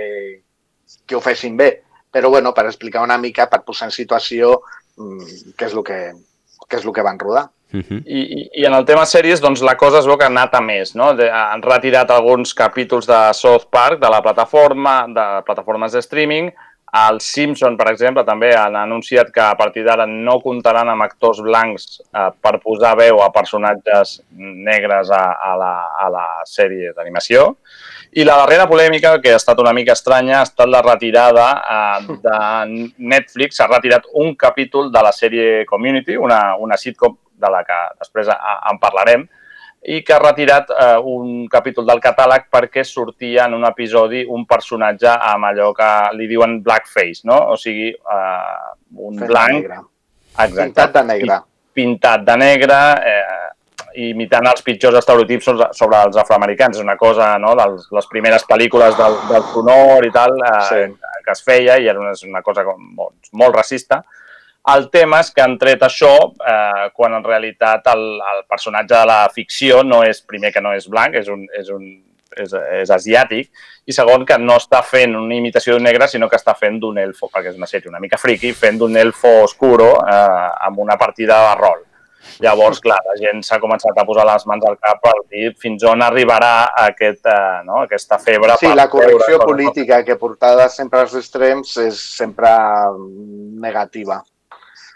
[1.07, 1.70] que ho fessin bé,
[2.12, 4.59] però bueno, per explicar una mica, per posar en situació
[5.01, 5.98] mm, què és el que,
[6.68, 7.48] què és el que van rodar.
[7.72, 8.03] Uh -huh.
[8.05, 10.55] I, i, I en el tema sèries, doncs la cosa es veu que ha anat
[10.55, 11.14] a més, no?
[11.14, 16.53] De, han retirat alguns capítols de South Park de la plataforma, de plataformes de streaming.
[16.92, 21.40] Els Simpson, per exemple, també han anunciat que a partir d'ara no comptaran amb actors
[21.40, 27.57] blancs eh, per posar veu a personatges negres a, a, la, a la sèrie d'animació.
[28.14, 32.16] I la darrera polèmica, que ha estat una mica estranya, ha estat la retirada eh,
[32.25, 33.57] de Netflix.
[33.57, 38.29] S'ha retirat un capítol de la sèrie Community, una, una sitcom de la que després
[38.29, 39.25] a- en parlarem,
[39.83, 44.44] i que ha retirat eh, un capítol del catàleg perquè sortia en un episodi un
[44.46, 45.88] personatge amb allò que
[46.20, 47.40] li diuen blackface, no?
[47.51, 49.57] O sigui, eh, un de blanc...
[49.57, 49.81] negre.
[50.33, 50.62] Exacte.
[50.68, 51.40] Pintat de negre.
[51.72, 53.41] Pintat de negre, eh,
[53.98, 56.78] imitant els pitjors estereotips sobre, sobre els afroamericans.
[56.78, 60.83] És una cosa, no?, de les primeres pel·lícules del, del sonor i tal, eh, sí.
[61.24, 64.02] que es feia i era una, una cosa com molt, molt racista.
[64.72, 69.05] El tema és que han tret això eh, quan en realitat el, el personatge de
[69.11, 71.87] la ficció no és, primer que no és blanc, és un, és un
[72.37, 72.52] és,
[72.83, 73.50] és asiàtic,
[73.87, 77.00] i segon, que no està fent una imitació d'un negre, sinó que està fent d'un
[77.02, 80.98] elfo, perquè és una sèrie una mica friki, fent d'un elfo oscuro eh, amb una
[81.00, 81.83] partida de rol.
[82.42, 85.85] Llavors, clar, la gent s'ha començat a posar les mans al cap per dir fins
[85.88, 86.52] on arribarà
[86.87, 87.82] aquest, eh, no?
[87.87, 88.56] aquesta febre.
[88.61, 92.50] Sí, la correcció veure política que portada sempre als extrems és sempre
[93.62, 94.22] negativa.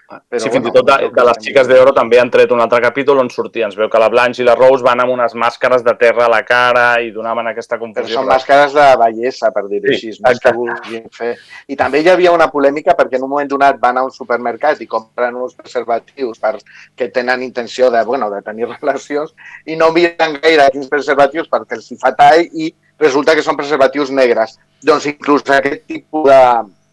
[0.07, 2.79] Però, sí, fins i tot de, de les xiques d'Oro també han tret un altre
[2.85, 5.83] capítol on sortia, ens veu que la Blanche i la Rose van amb unes màscares
[5.83, 8.21] de terra a la cara i donaven aquesta Però confusió.
[8.21, 11.33] són màscares de bellesa, per dir-ho Sí, així, no és que vulguin fer.
[11.67, 14.81] I també hi havia una polèmica perquè en un moment donat van a un supermercat
[14.81, 16.55] i compren uns preservatius per,
[16.95, 19.35] que tenen intenció de, bueno, de tenir relacions
[19.67, 22.71] i no miren gaire quins preservatius perquè els hi fa tall i
[23.03, 24.55] resulta que són preservatius negres.
[24.87, 26.41] Doncs inclús aquest tipus de,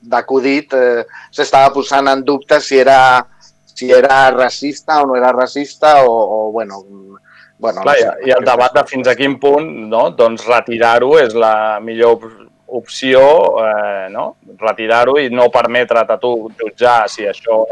[0.04, 3.26] d'acudit eh, s'estava posant en dubte si era,
[3.66, 6.82] si era racista o no era racista o, o bueno,
[7.58, 8.30] bueno Clar, no sé.
[8.30, 10.10] I el debat de fins a quin punt no?
[10.18, 12.32] doncs retirar-ho és la millor op-
[12.84, 13.22] opció,
[13.64, 14.36] eh, no?
[14.60, 17.64] retirar-ho i no permetre't a tu jutjar si això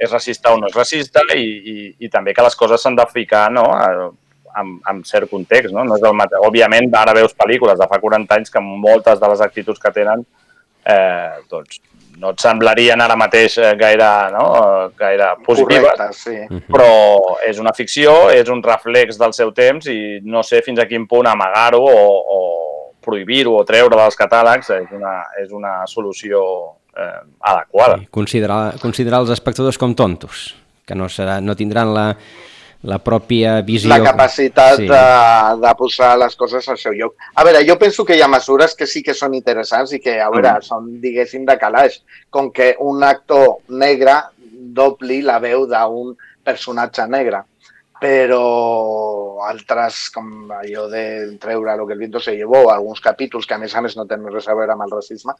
[0.00, 3.06] és racista o no és racista i, i, i també que les coses s'han de
[3.12, 3.66] ficar no?
[3.70, 4.10] a-
[4.58, 5.70] amb, amb cert context.
[5.70, 5.84] No?
[5.86, 6.34] No és el mate...
[6.42, 10.24] Òbviament, ara veus pel·lícules de fa 40 anys que moltes de les actituds que tenen
[10.90, 11.80] eh, doncs,
[12.20, 14.44] no et semblarien ara mateix eh, gaire, no?
[14.98, 16.62] gaire positives, Correcte, sí.
[16.68, 16.90] però
[17.46, 21.06] és una ficció, és un reflex del seu temps i no sé fins a quin
[21.10, 22.40] punt amagar-ho o, o
[23.00, 26.42] prohibir-ho o treure dels catàlegs és una, és una solució
[26.96, 27.22] eh,
[27.52, 28.00] adequada.
[28.12, 30.50] Considerar, considerar els espectadors com tontos,
[30.86, 32.06] que no, serà, no tindran la,
[32.82, 33.90] la pròpia visió...
[33.92, 34.86] la capacitat Sí.
[34.88, 35.02] de,
[35.60, 37.14] de posar les coses al seu lloc.
[37.34, 40.18] A veure, jo penso que hi ha mesures que sí que són interessants i que,
[40.20, 40.62] a veure, Mm.
[40.62, 47.42] són, diguéssim, de calaix, com que un actor negre dobli la veu d'un personatge negre
[48.00, 53.54] però altres, com allò de treure lo que el viento se llevó, alguns capítols que
[53.54, 55.32] a més a més no tenen res a veure amb el racisme,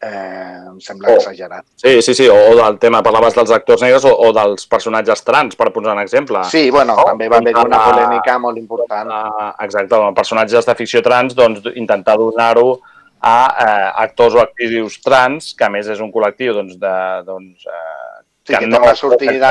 [0.00, 1.16] eh, em sembla Oh.
[1.20, 1.64] exagerat.
[1.76, 5.56] Sí, sí, sí, o del tema, parlaves dels actors negres o, o dels personatges trans,
[5.56, 6.44] per posar un exemple.
[6.44, 7.04] Sí, bueno, No?
[7.04, 9.10] també va haver una polèmica molt important.
[9.12, 12.80] Ah, Exacte, amb personatges de ficció trans, doncs intentar donar-ho
[13.20, 16.96] a eh, actors o actrius trans, que a més és un col·lectiu doncs, de,
[17.26, 19.50] doncs, eh, Sí, que té una sortida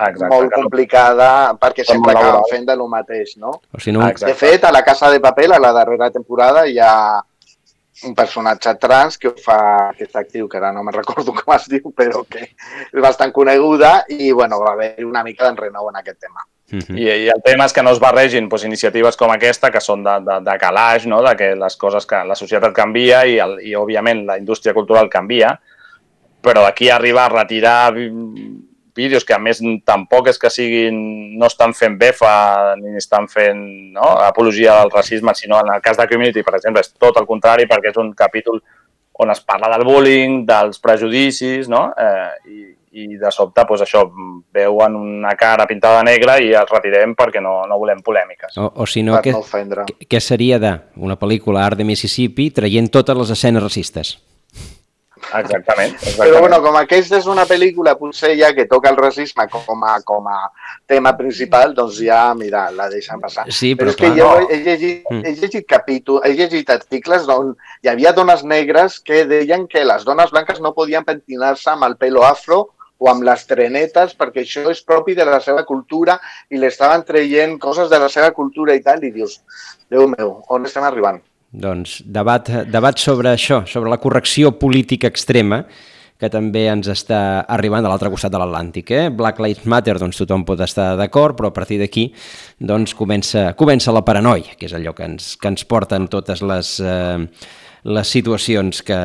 [0.00, 3.60] Exacte, molt que no- complicada perquè Som sempre acaben fent de lo mateix, no?
[3.72, 6.78] O si no, De fet, a la Casa de Papel, a la darrera temporada, hi
[6.78, 7.20] ha
[8.02, 11.66] un personatge trans que ho fa aquesta actriu, que ara no me'n recordo com es
[11.68, 16.18] diu, però que és bastant coneguda i, bueno, va haver una mica d'enrenou en aquest
[16.18, 16.46] tema.
[16.70, 20.04] I, I el tema és que no es barregin doncs, iniciatives com aquesta, que són
[20.06, 21.20] de, de, de calaix, no?
[21.26, 25.10] de que les coses que la societat canvia i, el, i òbviament, la indústria cultural
[25.10, 25.56] canvia,
[26.40, 27.92] però d'aquí arribar a retirar
[28.96, 33.60] vídeos que a més tampoc és que siguin, no estan fent befa ni estan fent
[33.94, 34.08] no?
[34.26, 37.66] apologia del racisme, sinó en el cas de Community, per exemple, és tot el contrari
[37.70, 38.60] perquè és un capítol
[39.20, 41.90] on es parla del bullying, dels prejudicis, no?
[41.92, 42.60] eh, i,
[43.04, 44.06] i de sobte doncs això,
[44.52, 48.56] veuen una cara pintada de negre i els retirem perquè no, no volem polèmiques.
[48.58, 49.34] O, o si no, què,
[49.92, 54.16] què- què seria d'una pel·lícula Art de Mississippi traient totes les escenes racistes?
[55.38, 55.94] Exactament.
[55.94, 56.18] exactament.
[56.18, 60.00] Però bueno, com aquesta és una pel·lícula potser ja que toca el racisme com a,
[60.02, 60.38] com a
[60.86, 63.46] tema principal, doncs ja, mira, la deixen passar.
[63.52, 64.18] Sí, però és que clar.
[64.18, 64.48] jo No.
[64.50, 65.24] he llegit, Mm.
[65.26, 70.04] he llegit capítol, he llegit articles on hi havia dones negres que deien que les
[70.04, 74.70] dones blanques no podien pentinar-se amb el pelo afro o amb les trenetes perquè això
[74.70, 76.18] és propi de la seva cultura
[76.50, 79.40] i l'estaven traient coses de la seva cultura i tal, i dius,
[79.90, 81.20] Déu meu, on estem arribant?
[81.50, 85.64] Doncs debat, debat sobre això, sobre la correcció política extrema,
[86.20, 88.92] que també ens està arribant de l'altre costat de l'Atlàntic.
[88.92, 89.08] Eh?
[89.08, 92.10] Black Lives Matter, doncs tothom pot estar d'acord, però a partir d'aquí
[92.60, 96.74] doncs, comença, comença la paranoia, que és allò que ens, que ens porten totes les,
[96.84, 97.24] eh,
[97.96, 99.00] les situacions que,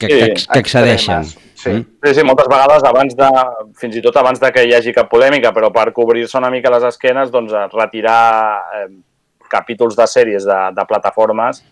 [0.00, 1.28] que, que, que excedeixen.
[1.28, 1.70] Sí.
[1.70, 1.86] Mm?
[2.08, 3.30] Sí, sí, moltes vegades abans de,
[3.78, 6.72] fins i tot abans de que hi hagi cap polèmica, però per cobrir-se una mica
[6.72, 8.18] les esquenes, doncs retirar
[8.80, 8.90] eh,
[9.52, 11.62] capítols de sèries de, de plataformes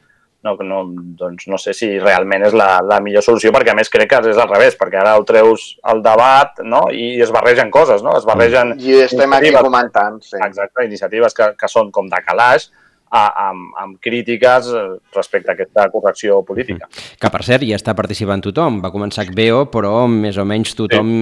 [0.45, 0.81] no, no,
[1.19, 4.21] doncs no sé si realment és la, la millor solució, perquè a més crec que
[4.31, 6.85] és al revés, perquè ara ho treus al debat no?
[6.93, 8.17] i es barregen coses, no?
[8.19, 10.37] Es barregen I estem aquí comentant, sí.
[10.45, 12.69] Exacte, iniciatives que, que són com de calaix,
[13.15, 14.83] a, amb, amb crítiques eh,
[15.15, 16.89] respecte a aquesta correcció política.
[17.21, 18.81] Que, per cert, ja està participant tothom.
[18.83, 21.15] Va començar HBO, però més o menys tothom,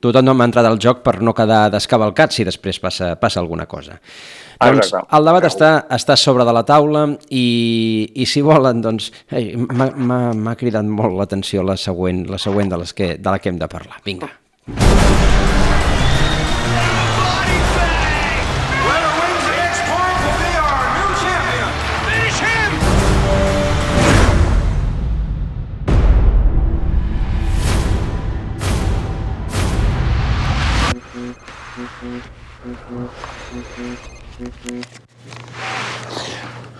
[0.00, 3.66] tothom no ha entrat al joc per no quedar descavalcat si després passa, passa alguna
[3.68, 3.98] cosa.
[4.58, 5.14] Doncs Exacte.
[5.14, 7.44] el debat està, està sobre de la taula i,
[8.18, 12.80] i si volen, doncs, m'ha- m'ha m'ha cridat molt l'atenció la següent, la següent de,
[12.82, 14.00] les que, de la que hem de parlar.
[14.08, 14.32] Vinga.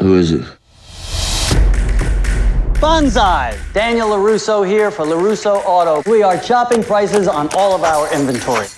[0.09, 0.41] Who is it?
[2.81, 3.59] Banzai!
[3.75, 6.01] Daniel LaRusso here for LaRusso Auto.
[6.11, 8.69] We are chopping prices on all of our inventory.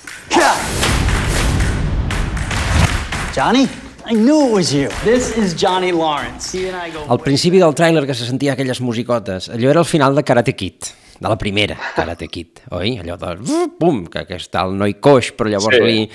[3.32, 3.68] Johnny?
[4.04, 4.88] I knew it was you.
[5.04, 6.50] This is Johnny Lawrence.
[6.50, 7.06] He and I go...
[7.06, 10.56] Al principi del tràiler que se sentia aquelles musicotes, allò era el final de Karate
[10.56, 12.94] Kid, de la primera Karate Kid, oi?
[13.02, 13.34] Allò de...
[13.80, 15.84] Pum, que, que està el noi coix, però llavors Sí.
[15.84, 16.06] li...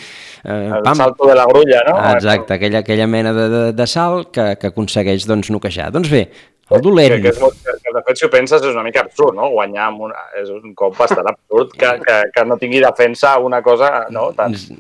[0.44, 1.96] Eh, El salto de la grulla, no?
[2.16, 5.92] Exacte, aquella, aquella mena de, de, de salt que, que aconsegueix doncs, noquejar.
[5.94, 6.24] Doncs bé,
[6.74, 7.14] el dolent...
[7.20, 9.52] Que, que, és molt, que, de fet, si ho penses, és una mica absurd, no?
[9.54, 13.62] Guanyar amb una, és un cop bastant absurd que, que, que no tingui defensa una
[13.66, 14.32] cosa, no?
[14.38, 14.74] Tan, Sí,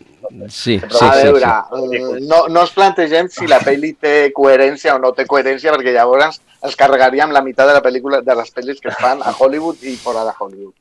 [0.49, 1.97] sí, a sí, veure, sí.
[1.99, 5.93] eh, no, no ens plantegem si la pel·li té coherència o no té coherència, perquè
[5.93, 9.33] llavors es carregaríem la meitat de la pel·lícula de les pel·lis que es fan a
[9.37, 10.73] Hollywood i fora de Hollywood.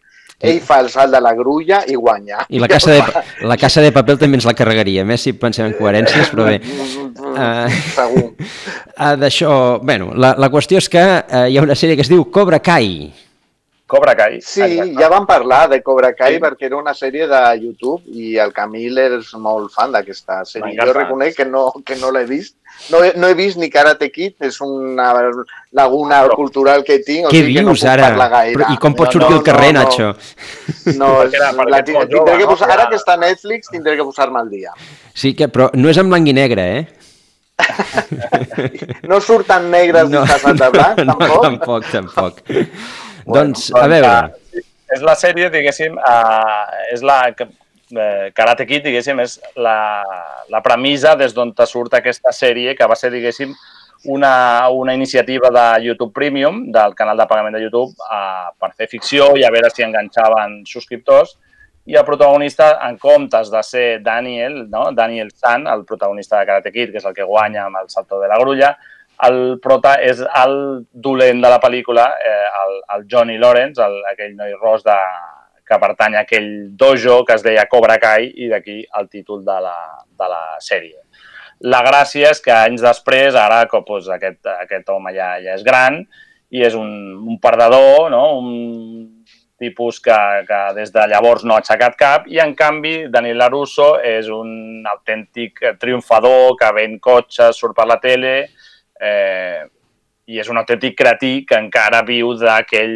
[0.44, 2.42] Ell fa el salt de la grulla i guanya.
[2.50, 5.70] I la casa, de, la casa de paper també ens la carregaria, més si pensem
[5.70, 6.58] en coherències, però bé.
[7.14, 8.26] Uh, Segur.
[8.34, 12.12] Uh, D'això, bueno, la, la qüestió és que uh, hi ha una sèrie que es
[12.12, 13.12] diu Cobra Kai.
[13.86, 14.38] Cobra Kai.
[14.40, 16.40] Sí, ja vam parlar de Cobra Kai sí.
[16.40, 20.78] perquè era una sèrie de YouTube i el Camil és molt fan d'aquesta sèrie.
[20.80, 22.56] Jo reconec que no, que no l'he vist.
[22.90, 25.10] No he, no he vist ni Karate Kid, és una
[25.70, 27.28] laguna Però- cultural que tinc.
[27.28, 28.08] O Què sigui que no dius ara?
[28.08, 28.56] parlar gaire.
[28.56, 29.84] Però, I com pots No, sortir no, al carrer, no, no.
[29.84, 30.96] Nacho?
[30.98, 32.50] No, era- és, perquè la, tindré jove, que no?
[32.50, 34.72] posar, ara que està a Netflix tindré que posar-me al dia.
[35.12, 36.84] Sí, que, però no és en blanc i negre, eh?
[39.08, 41.42] No surten negres no, disfressats de blanc, no, tampoc?
[41.44, 42.40] tampoc, tampoc.
[43.26, 44.14] Doncs, a veure,
[44.54, 47.20] eh, És la sèrie, diguéssim, uh, és la...
[47.30, 50.02] Eh, Karate Kid, diguéssim, és la,
[50.50, 53.52] la premissa des d'on surt aquesta sèrie, que va ser, diguéssim,
[54.14, 58.88] una, una iniciativa de YouTube Premium, del canal de pagament de YouTube, uh, per fer
[58.90, 61.36] ficció i a veure si enganxaven subscriptors.
[61.86, 64.90] I el protagonista, en comptes de ser Daniel, no?
[64.92, 68.20] Daniel San, el protagonista de Karate Kid, que és el que guanya amb el salto
[68.20, 68.74] de la grulla,
[69.22, 70.56] el prota és el
[70.90, 74.98] dolent de la pel·lícula, eh, el, el Johnny Lawrence, el, aquell noi ros de,
[75.64, 79.56] que pertany a aquell dojo que es deia Cobra Kai i d'aquí el títol de
[79.64, 79.78] la,
[80.18, 80.98] de la sèrie.
[81.64, 85.64] La gràcia és que anys després, ara com, doncs, aquest, aquest home ja, ja és
[85.64, 86.02] gran
[86.50, 86.90] i és un,
[87.24, 88.24] un perdedor, no?
[88.42, 89.24] un
[89.58, 90.16] tipus que,
[90.48, 94.84] que des de llavors no ha aixecat cap i en canvi Daniel LaRusso és un
[94.90, 98.34] autèntic triomfador que ven cotxes, surt per la tele
[99.04, 99.64] eh,
[100.26, 102.94] i és un autèntic cretí que encara viu d'aquell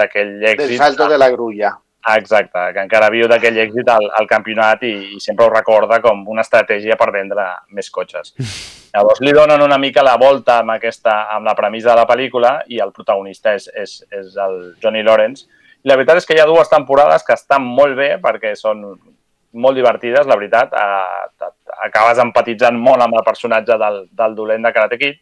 [0.00, 0.78] d'aquell Del èxit.
[0.78, 1.72] salto de la grulla.
[2.02, 5.98] Ah, Exacte, que encara viu d'aquell èxit al, al campionat i, i sempre ho recorda
[6.00, 7.44] com una estratègia per vendre
[7.76, 8.32] més cotxes.
[8.94, 12.54] Llavors li donen una mica la volta amb, aquesta, amb la premissa de la pel·lícula
[12.72, 15.46] i el protagonista és, és, és el Johnny Lawrence.
[15.84, 18.82] I la veritat és que hi ha dues temporades que estan molt bé perquè són
[19.52, 20.72] molt divertides, la veritat.
[20.72, 21.50] Eh,
[21.84, 25.20] acabes empatitzant molt amb el personatge del, del dolent de Karate Kid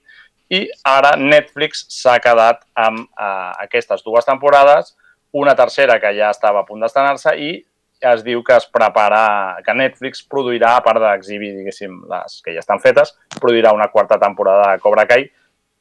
[0.50, 4.94] i ara Netflix s'ha quedat amb eh, aquestes dues temporades,
[5.32, 7.50] una tercera que ja estava a punt d'estrenar-se i
[8.00, 12.62] es diu que es prepara, que Netflix produirà, a part d'exhibir, diguéssim, les que ja
[12.62, 15.26] estan fetes, produirà una quarta temporada de Cobra Kai,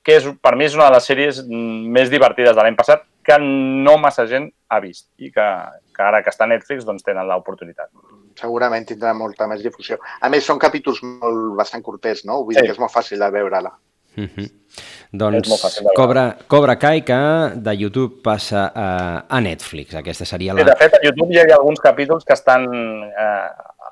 [0.03, 3.03] que és, per mi és una de les sèries mm, més divertides de l'any passat,
[3.27, 5.45] que no massa gent ha vist i que,
[5.93, 7.91] que ara que està a Netflix doncs tenen l'oportunitat.
[8.39, 9.97] Segurament tindrà molta més difusió.
[10.21, 12.41] A més, són capítols molt, bastant curtets, no?
[12.45, 12.61] Vull Sí.
[12.61, 13.73] dir que és molt fàcil de veure-la.
[14.17, 15.79] És molt Doncs.
[15.95, 17.17] Cobra, Cobra Kai que
[17.55, 18.89] de YouTube passa a,
[19.29, 19.95] a Netflix.
[19.95, 20.65] Aquesta seria Sí, la...
[20.73, 22.67] de fet, a YouTube hi ha alguns capítols que estan
[23.07, 23.47] eh,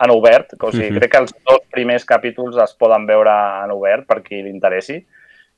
[0.05, 0.97] en obert, o sigui, Mhm.
[0.99, 3.31] crec que els dos primers capítols es poden veure
[3.63, 4.99] en obert per qui li interessi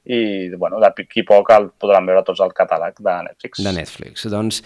[0.08, 3.60] i, bueno, d'aquí poc el podran veure tots al catàleg de Netflix.
[3.64, 4.26] de Netflix.
[4.32, 4.62] Doncs,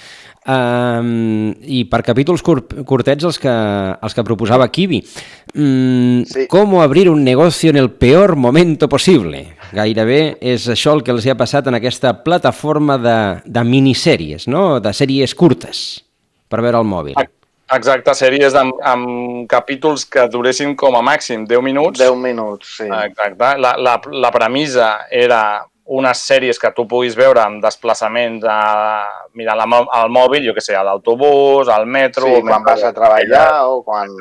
[0.46, 5.02] um, I per capítols cur curtets els que, els que proposava Kiwi.
[5.56, 6.46] Mm, sí.
[6.52, 9.48] Com abrir un negocio en el peor momento possible?
[9.74, 14.48] Gairebé és això el que els hi ha passat en aquesta plataforma de, de minissèries,
[14.52, 14.80] no?
[14.80, 16.04] de sèries curtes,
[16.52, 17.16] per veure el mòbil.
[17.18, 17.41] Exacte,
[18.20, 22.00] sèries amb, amb capítols que duressin com a màxim 10 minuts.
[22.00, 22.88] 10 minuts, sí.
[22.88, 23.52] Exacte.
[23.62, 25.42] La, la, la premissa era
[25.92, 28.58] unes sèries que tu puguis veure amb desplaçaments a,
[29.36, 29.66] mirant la,
[29.98, 32.30] al mòbil, jo que sé, a l'autobús, al metro...
[32.30, 34.14] Sí, quan vas a treballar o, quan,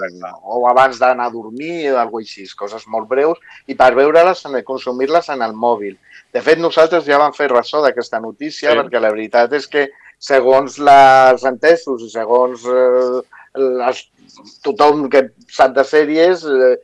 [0.43, 3.39] o abans d'anar a dormir o alguna així, coses molt breus,
[3.71, 5.99] i per veure-les, consumir-les en el mòbil.
[6.35, 8.79] De fet, nosaltres ja vam fer ressò d'aquesta notícia, Sí.
[8.79, 9.91] perquè la veritat és que,
[10.21, 13.21] segons les entesos i segons eh,
[13.59, 14.03] les,
[14.65, 16.75] tothom que sap de sèries, eh,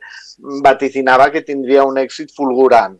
[0.63, 2.97] vaticinava que tindria un èxit fulgurant.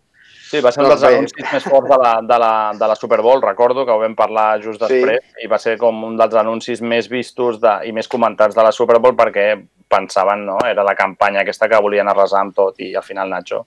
[0.47, 2.95] Sí, va ser un Doncs dels anuncis més forts de la, de, la, de la
[2.95, 5.01] Super Bowl, recordo, que ho vam parlar just Sí.
[5.01, 8.63] després, i va ser com un dels anuncis més vistos de, i més comentats de
[8.63, 9.49] la Super Bowl perquè
[9.91, 10.57] pensaven, no?
[10.68, 13.65] Era la campanya aquesta que volien arrasar amb tot i al final Nacho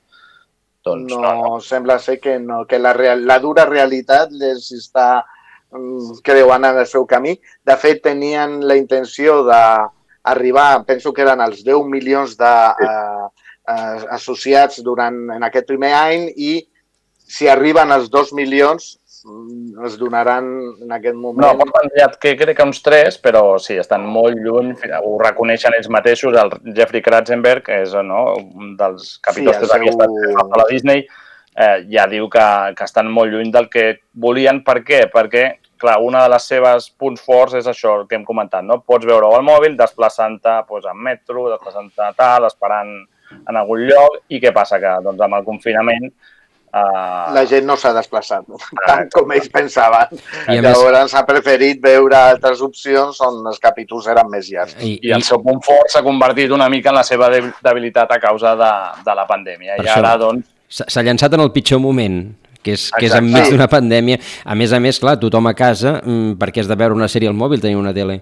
[0.82, 1.60] doncs no, no, no.
[1.60, 5.24] sembla ser que no, que la, real, la dura realitat les està
[5.72, 7.36] mm, creuant en el seu camí.
[7.64, 12.54] De fet, tenien la intenció d'arribar, penso que eren els 10 milions de,
[12.86, 13.28] eh,
[13.68, 16.56] eh, associats durant en aquest primer any i
[17.30, 20.46] si arriben als 2 milions mm, es donaran
[20.82, 21.60] en aquest No, moment.
[21.60, 24.72] porten ja, que crec que uns tres, però sí, estan molt lluny,
[25.04, 29.68] ho reconeixen ells mateixos, el Jeffrey Kratzenberg, que és no, un dels capítols Sí, que
[29.68, 30.08] seu- està
[30.42, 31.06] a la Disney,
[31.56, 32.44] eh, ja diu que,
[32.76, 34.62] que estan molt lluny del que volien.
[34.64, 35.04] Per què?
[35.12, 35.44] Perquè,
[35.80, 38.80] clar, una de les seves punts forts és això que hem comentat, no?
[38.86, 42.92] Pots veure-ho al mòbil, desplaçant-te doncs, en metro, desplaçant-te a tal, esperant
[43.48, 44.78] en algun lloc, i què passa?
[44.82, 48.44] Que doncs, amb el confinament eh, La gent no s'ha desplaçat
[48.86, 50.12] tant com ells pensaven.
[50.48, 54.76] I a més- Llavors ha preferit veure altres opcions on els capítols eren més llargs.
[54.82, 58.10] I, i el seu punt fort s'ha convertit una mica en la seva de- debilitat
[58.12, 58.72] a causa de,
[59.06, 59.76] de la pandèmia.
[59.78, 59.98] Per I això.
[59.98, 62.20] ara, doncs, S'ha llançat en el pitjor moment,
[62.62, 63.50] que és, que és enmig Sí.
[63.56, 64.18] d'una pandèmia.
[64.44, 67.28] A més a més, clar, tothom a casa, mm, perquè has de veure una sèrie
[67.28, 68.20] al mòbil, tenir una tele.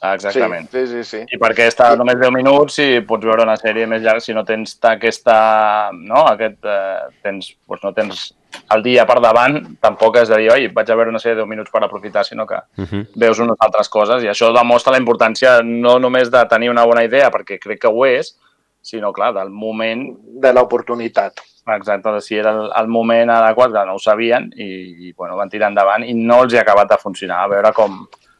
[0.00, 0.68] exactament.
[0.70, 1.18] Sí, sí, sí.
[1.34, 4.44] I perquè està només 10 minuts i pots veure una sèrie més llarga si no
[4.46, 5.90] tens ta- aquesta...
[5.92, 6.20] No?
[6.30, 8.34] Aquest, eh, tens, doncs no tens
[8.76, 11.42] el dia per davant, tampoc has de dir, oi, vaig a veure una sèrie de
[11.42, 13.06] 10 minuts per aprofitar, sinó que Uh -huh.
[13.16, 17.02] veus unes altres coses i això demostra la importància no només de tenir una bona
[17.04, 18.36] idea, perquè crec que ho és,
[18.80, 20.08] sinó, clar, del moment...
[20.38, 21.40] De l'oportunitat.
[21.74, 24.68] Exacte, de si era el, el moment adequat, que no ho sabien, i,
[25.08, 27.42] i bueno, van tirar endavant i no els hi ha acabat de funcionar.
[27.42, 27.98] A veure com,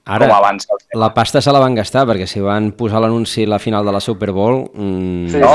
[0.08, 0.26] Ara,
[0.68, 1.00] com tema.
[1.04, 3.92] la pasta se la van gastar, perquè si van posar l'anunci a la final de
[3.92, 4.62] la Super Bowl...
[4.72, 5.50] Mm, no?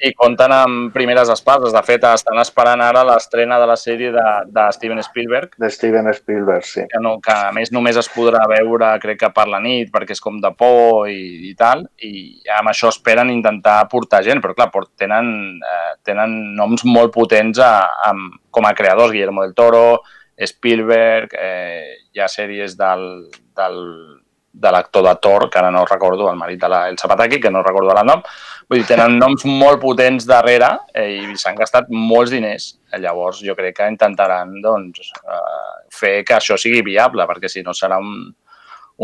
[0.00, 1.74] I compten amb primeres espases.
[1.76, 6.08] De fet, estan esperant ara l'estrena de la sèrie de, de Steven Spielberg, De Steven
[6.16, 6.86] Spielberg, sí.
[6.88, 10.16] que, no, que a més només es podrà veure, crec que per la nit, perquè
[10.16, 14.56] és com de por i, i tal, i amb això esperen intentar portar gent, però
[14.56, 17.74] clar, port- tenen, eh, tenen noms molt potents a,
[18.08, 18.14] a,
[18.50, 20.00] com a creadors, Guillermo del Toro,
[20.38, 23.02] Spielberg, eh, hi ha sèries del,
[23.58, 23.78] del,
[24.52, 27.50] de l'actor de Thor, que ara no recordo, el marit de la Elsa Pataki, que
[27.50, 28.22] no recordo el nom,
[28.68, 32.70] vull dir, tenen noms molt potents darrere eh, i s'han gastat molts diners.
[32.92, 37.62] Eh, Llavors, jo crec que intentaran doncs, eh, fer que això sigui viable, perquè si
[37.62, 38.32] no serà un,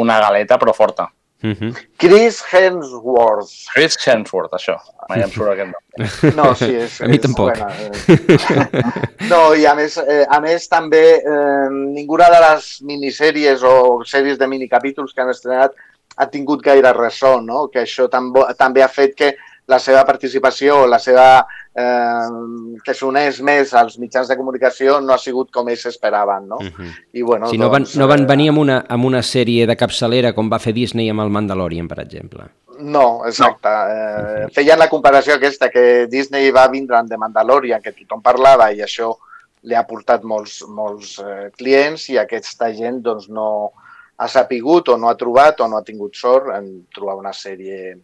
[0.03, 1.09] una galeta però forta.
[1.43, 1.75] Uh -huh.
[1.99, 3.51] Chris Hemsworth.
[3.75, 4.77] Chris Hemsworth, això.
[5.09, 6.35] Mai em surt aquest nom.
[6.39, 7.01] No, sí, és...
[7.01, 7.51] A mi és tampoc.
[7.57, 7.73] Buena.
[8.09, 9.29] eh.
[9.29, 14.39] No, i a més, eh, a més també eh, ninguna de les minissèries o sèries
[14.39, 15.73] de minicapítols que han estrenat
[16.17, 17.69] ha tingut gaire ressò, no?
[17.69, 19.35] Que això tambo, també ha fet que
[19.67, 21.47] la seva participació, la seva...
[21.75, 26.59] Eh, que s'uneix més als mitjans de comunicació no ha sigut com ells esperaven, no?
[26.63, 26.91] Uh -huh.
[27.13, 29.67] I bueno, si no van, doncs, no van eh, venir amb una, amb una sèrie
[29.67, 32.45] de capçalera com va fer Disney amb el Mandalorian, per exemple.
[32.79, 33.69] No, exacte.
[33.69, 34.45] No.
[34.45, 38.71] Eh, feien la comparació aquesta, que Disney va vindre en The Mandalorian, que tothom parlava,
[38.73, 39.17] i això
[39.63, 43.73] li ha portat molts, molts eh, clients, i aquesta gent doncs, no
[44.17, 47.97] ha sapigut o no ha trobat o no ha tingut sort en trobar una sèrie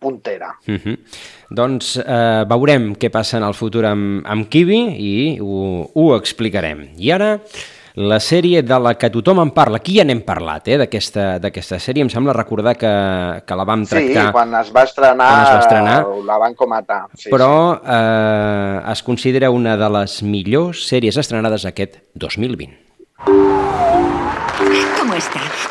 [0.00, 0.56] puntera.
[0.66, 0.98] Uh -huh.
[1.50, 6.88] Doncs eh, veurem què passa en el futur amb, amb Kiwi i ho, ho explicarem.
[6.96, 7.38] I ara,
[7.94, 9.80] la sèrie de la que tothom en parla.
[9.80, 12.02] Aquí ja n'hem parlat, eh, d'aquesta sèrie.
[12.02, 14.26] Em sembla recordar que, que la vam tractar...
[14.26, 16.06] Sí, quan es va estrenar, es va estrenar.
[16.24, 17.06] la van comentar.
[17.14, 24.19] Sí, però eh, es considera una de les millors sèries estrenades aquest 2020.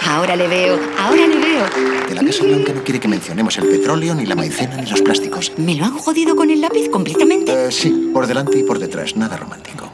[0.07, 1.65] Ahora le veo, ahora le veo.
[2.07, 5.01] De la Casa Blanca no quiere que mencionemos el petróleo, ni la maicena, ni los
[5.01, 5.51] plásticos.
[5.57, 7.67] ¿Me lo han jodido con el lápiz completamente?
[7.67, 9.91] Eh, sí, por delante y por detrás, nada romántico.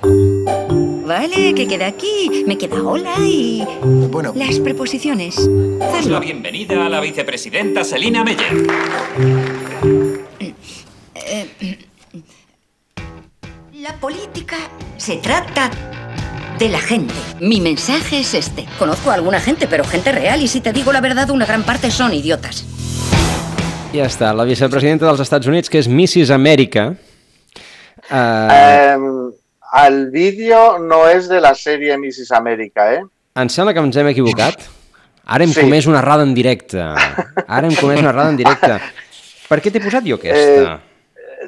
[1.06, 2.44] Vale, que queda aquí.
[2.48, 3.64] Me queda hola y...
[4.10, 5.36] Bueno, Las preposiciones.
[5.80, 8.68] Damos la bienvenida a la vicepresidenta Selina Meyer.
[11.16, 11.88] Eh,
[13.74, 14.58] La política
[14.98, 15.70] se trata
[16.60, 17.14] de la gente.
[17.40, 18.66] Mi mensaje es este.
[18.80, 21.64] Conozco a alguna gente, pero gente real, y si te digo la verdad, una gran
[21.64, 22.64] parte son idiotas.
[23.96, 26.32] Ja està, la vicepresidenta dels Estats Units, que és Mrs.
[26.36, 26.96] Amèrica.
[28.12, 28.98] Eh, Eh,
[29.88, 32.32] el vídeo no és de la sèrie Mrs.
[32.36, 33.04] Amèrica, eh?
[33.36, 34.60] em sembla que ens hem equivocat.
[35.26, 35.60] Ara hem Sí.
[35.62, 36.78] comès una errada en directe.
[37.48, 38.80] Ara hem comès una errada en directe.
[39.50, 40.80] Per què t'he posat jo aquesta?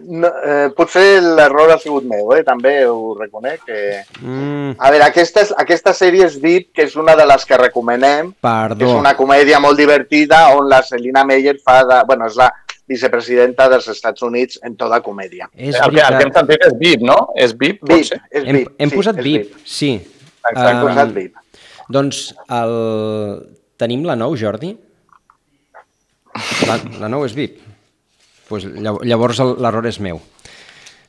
[0.04, 2.44] No, eh, potser l'error ha sigut meu, eh?
[2.46, 3.64] també ho reconec.
[3.66, 4.04] Que...
[4.22, 7.58] Mm, A veure, aquesta, és, aquesta sèrie és VIP, que és una de les que
[7.58, 8.86] recomanem, que perdó.
[8.86, 12.00] és una comèdia molt divertida on la Selina Meyer fa de...
[12.08, 12.52] Bueno, és la
[12.88, 15.50] vicepresidenta dels Estats Units en tota comèdia.
[15.54, 17.18] És el, que, el que hem sentit és VIP, no?
[17.36, 18.22] És VIP, VIP, ser?
[18.32, 18.74] és Hem, VIP.
[18.80, 19.92] hem sí, posat VIP, sí.
[20.48, 20.70] Exacte.
[20.70, 21.64] Hem posat VIP.
[21.92, 22.76] Doncs el...
[23.80, 24.72] tenim la nou, Jordi?
[26.68, 27.60] La, la nou és VIP.
[28.50, 30.20] Pues llav- llavors l'error és meu.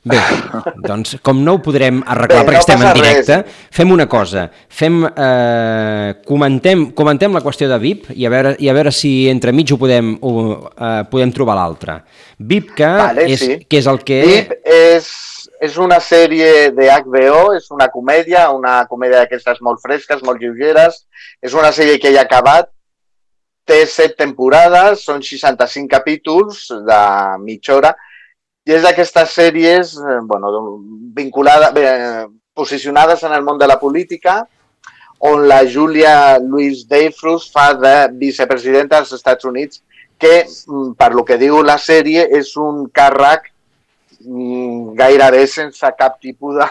[0.09, 0.15] Bé,
[0.87, 3.57] doncs com no ho podrem arreglar Bé, perquè no estem en directe, res.
[3.75, 8.69] fem una cosa, fem, eh, comentem, comentem la qüestió de VIP i a veure, i
[8.71, 10.33] a veure si entremig ho podem, ho,
[10.71, 11.97] eh, podem trobar l'altre.
[12.39, 13.59] VIP que, Vale, és, sí.
[13.67, 14.21] que és el que...
[14.23, 15.11] VIP és,
[15.67, 21.03] és una sèrie de HBO, és una comèdia, una comèdia d'aquestes molt fresques, molt lleugeres.
[21.43, 22.71] És una sèrie que ja ha acabat,
[23.67, 27.01] té set temporades, són 65 capítols de
[27.43, 27.93] mitja hora,
[28.65, 30.51] i és d'aquestes sèries eh, bueno,
[31.15, 34.41] vinculades, eh, posicionades en el món de la política,
[35.19, 39.81] on la Julia Louis Dreyfus fa de vicepresidenta dels Estats Units,
[40.19, 43.51] que, mm, per lo que diu la sèrie, és un càrrec
[44.19, 46.67] mm, gairebé sense cap tipus de,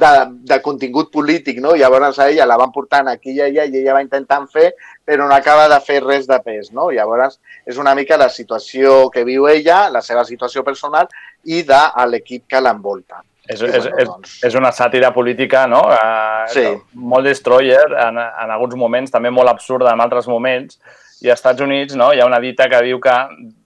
[0.00, 0.10] de,
[0.50, 1.74] de contingut polític, no?
[1.78, 4.72] Llavors a ella la van portant aquí i allà i ella va intentant fer,
[5.06, 6.90] però no acaba de fer res de pes, no?
[6.94, 7.38] Llavors
[7.68, 11.10] és una mica la situació que viu ella, la seva situació personal
[11.44, 13.22] i de l'equip que l'envolta.
[13.50, 15.82] És, I és, bueno, és, és una sàtira política, no?
[15.90, 16.64] Uh, Sí.
[16.94, 20.78] Molt destroyer en, en alguns moments, també molt absurda en altres moments.
[21.20, 23.14] I als Estats Units no, hi ha una dita que diu que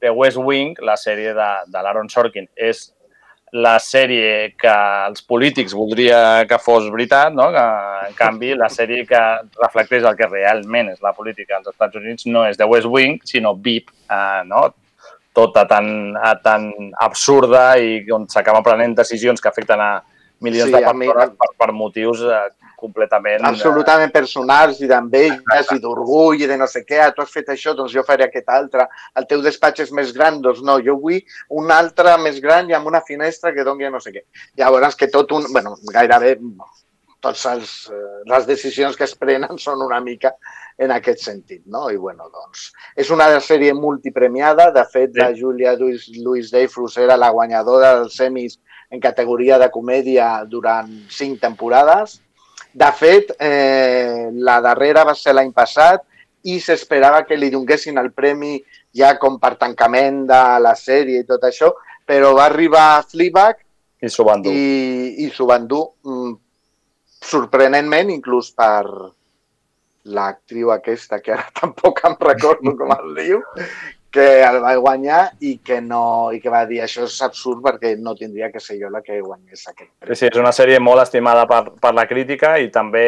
[0.02, 2.88] The West Wing, la sèrie de, de l'Aaron Sorkin, és
[3.54, 4.72] la sèrie que
[5.06, 7.50] els polítics voldria que fos veritat, no?
[7.54, 7.62] que
[8.08, 9.20] en canvi la sèrie que
[9.60, 13.20] reflecteix el que realment és la política als Estats Units no és The West Wing,
[13.22, 14.64] sinó VIP, eh, no?
[15.34, 15.86] tota tan,
[16.18, 16.66] eh, tan
[17.02, 19.92] absurda i on s'acaben prenent decisions que afecten a
[20.42, 22.42] milions Sí, de a mi- persones per, per motius eh,
[22.80, 23.44] completament...
[23.48, 27.50] absolutament personals i d'enveges i d'orgull i de no sé què, ah, tu has fet
[27.54, 30.96] això, doncs jo faré aquest altre, el teu despatx és més gran, doncs no, jo
[31.00, 31.20] vull
[31.60, 34.24] un altre més gran i amb una finestra que doni no sé què.
[34.60, 36.36] Llavors que tot un, bueno, gairebé
[37.24, 40.34] tots els, eh, les decisions que es prenen són una mica
[40.84, 41.86] en aquest sentit, no?
[41.92, 42.66] I bueno, doncs,
[43.00, 48.58] és una sèrie multipremiada, de fet, la Julia Louis Dreyfus era la guanyadora dels semis
[48.90, 52.18] en categoria de comèdia durant cinc temporades.
[52.74, 56.02] De fet, eh, la darrera va ser l'any passat
[56.50, 58.58] i s'esperava que li donguessin el premi
[58.94, 61.70] ja com per tancament de la sèrie i tot això,
[62.04, 63.60] però va arribar Fleabag
[64.02, 64.52] I s'ho van dur.
[64.52, 66.32] i, i s'ho van dur mm,
[67.24, 68.84] sorprenentment, inclús per
[70.04, 73.40] l'actriu aquesta, que ara tampoc em recordo com es diu,
[74.14, 77.96] que el va guanyar i que, no, i que va dir això és absurd perquè
[77.98, 81.02] no tindria que ser jo la que guanyés aquest Sí, sí, és una sèrie molt
[81.02, 83.04] estimada per, per la crítica i també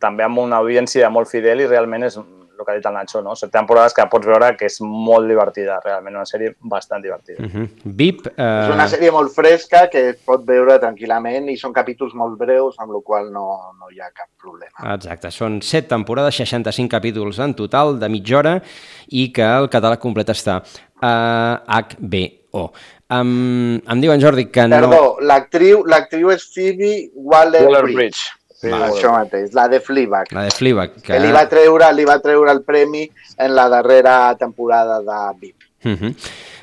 [0.00, 2.16] també amb una audiència molt fidel i realment és
[2.58, 3.34] el que ha dit el Nacho, no?
[3.36, 7.42] Set temporades que pots veure que és molt divertida, realment una sèrie bastant divertida.
[7.44, 7.68] Uh -huh.
[7.84, 8.26] VIP...
[8.26, 8.32] Eh...
[8.36, 12.76] És una sèrie molt fresca que es pot veure tranquil·lament i són capítols molt breus,
[12.78, 13.46] amb la qual no,
[13.78, 14.94] no hi ha cap problema.
[14.94, 18.62] Exacte, són 7 temporades, 65 capítols en total, de mitja hora,
[19.08, 20.62] i que el català complet està
[21.00, 22.72] a HBO.
[23.08, 24.80] Um, em diuen, Jordi, que no...
[24.80, 27.68] Perdó, l'actriu l'actriu és Phoebe Waller-Bridge.
[27.68, 28.45] Waller-Bridge.
[28.56, 30.32] Sí, això mateix, la de Fleabag.
[30.32, 30.94] La de Fleabag.
[30.96, 31.10] Que...
[31.10, 33.04] que li va, treure, li va treure el premi
[33.36, 35.66] en la darrera temporada de VIP.
[35.84, 36.14] Uh -huh.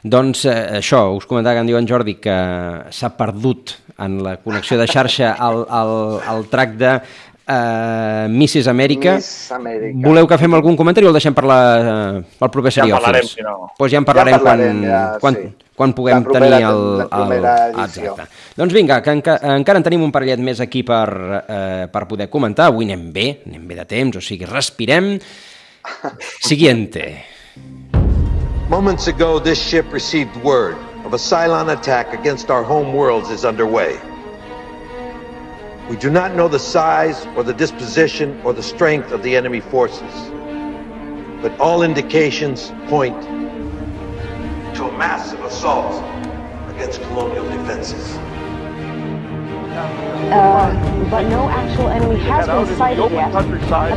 [0.03, 2.37] Doncs eh, això, us comentava que em diuen Jordi que
[2.89, 7.01] s'ha perdut en la connexió de xarxa el, el, el track de
[7.47, 8.67] eh, Mrs.
[8.67, 9.15] Amèrica.
[9.15, 10.07] Miss Amèrica.
[10.07, 12.89] Voleu que fem algun comentari o el deixem per la, eh, pel proper Ja en
[12.89, 13.05] seriòfils?
[13.05, 13.71] parlarem, si no.
[13.77, 15.62] Pues ja en parlarem, Ja en parlarem, quan, ja, quan, sí.
[15.75, 16.97] Quan puguem La propera- tenir el...
[16.99, 17.79] la primera el...
[17.79, 18.11] edició.
[18.13, 18.53] Exacte.
[18.57, 21.07] Doncs vinga, que enca encara en tenim un parellet més aquí per,
[21.47, 22.67] eh, per poder comentar.
[22.69, 25.15] Avui anem bé, anem bé de temps, o sigui, respirem.
[26.39, 27.25] Siguiente.
[28.69, 33.43] Moments ago, this ship received word of a Cylon attack against our home worlds is
[33.43, 33.97] underway.
[35.89, 39.59] We do not know the size or the disposition or the strength of the enemy
[39.59, 40.13] forces,
[41.41, 43.17] but all indications point
[44.75, 45.93] to a massive assault
[46.73, 48.17] against colonial defenses.
[50.33, 53.33] Uh, but no actual enemy has been sighted yet.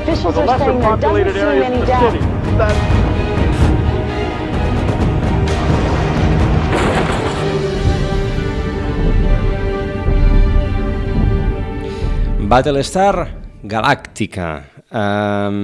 [0.03, 3.17] Officials are saying there doesn't seem any doubt.
[12.49, 13.29] Battlestar
[13.65, 14.76] Galàctica.
[14.97, 15.57] Um,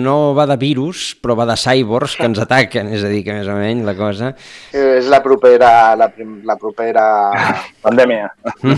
[0.00, 3.34] no va de virus, però va de cyborgs que ens ataquen, és a dir, que
[3.36, 4.30] més o menys la cosa...
[4.72, 7.04] És la propera, la, prim, la propera
[7.84, 8.30] Pandèmia.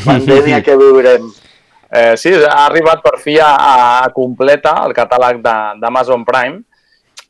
[0.02, 1.30] pandèmia que viurem.
[1.92, 3.52] Eh, sí, ha arribat per fi a,
[4.02, 6.62] a completa el catàleg de- d'Amazon Prime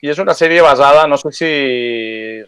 [0.03, 1.49] I és una sèrie basada, no sé si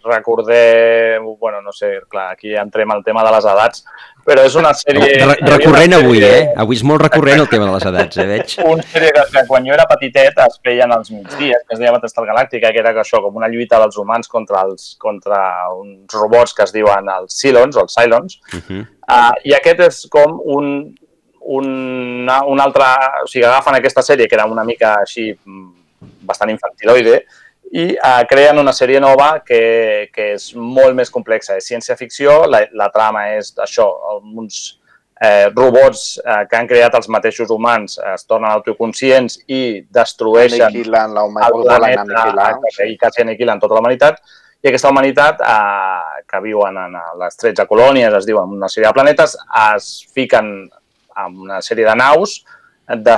[0.07, 3.85] recordeu, bueno, no sé, clar, aquí entrem al tema de les edats,
[4.25, 5.11] però és una sèrie...
[5.21, 6.41] Re recurrent avui, eh?
[6.65, 8.57] Avui és molt recurrent el tema de les edats, eh, veig?
[8.65, 11.93] Una sèrie que, que quan jo era petitet es feien als migdies, que es deia
[11.95, 15.39] Battlestar Galàctica, que era això, com una lluita dels humans contra, els, contra
[15.77, 18.83] uns robots que es diuen els Cylons, o els Cylons, Uh -huh.
[19.09, 20.95] uh, i aquest és com un,
[21.45, 22.85] una, un altre...
[23.23, 25.69] O sigui, agafen aquesta sèrie, que era una mica així mm,
[26.27, 27.25] bastant infantiloide,
[27.75, 31.57] i uh, creen una sèrie nova que, que és molt més complexa.
[31.59, 33.89] És ciència-ficció, la, la trama és això,
[34.23, 34.77] uns
[35.21, 40.67] eh, robots eh, que han creat els mateixos humans eh, es tornen autoconscients i destrueixen
[40.69, 42.49] Aniquilen la el humanitat, volen planeta aniquilar.
[42.87, 44.23] i quasi aniquilen tota la humanitat.
[44.65, 48.97] I aquesta humanitat, eh, que viuen en les 13 colònies, es diuen una sèrie de
[48.97, 49.37] planetes,
[49.75, 50.55] es fiquen
[51.25, 52.45] en una sèrie de naus,
[52.85, 53.15] de,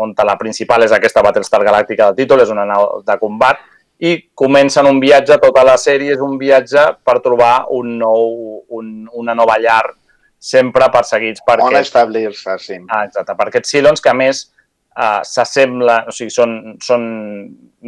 [0.00, 3.60] on la principal és aquesta Battlestar Galàctica del títol, és una nau de combat,
[4.02, 8.32] i comencen un viatge, tota la sèrie és un viatge per trobar un nou,
[8.74, 8.88] un,
[9.18, 9.84] una nova llar,
[10.42, 12.80] sempre perseguits per On establir-se, sí.
[12.90, 14.40] ah, exacte, per aquests Cylons que a més
[14.98, 17.04] eh, s'assembla, o sigui, són, són,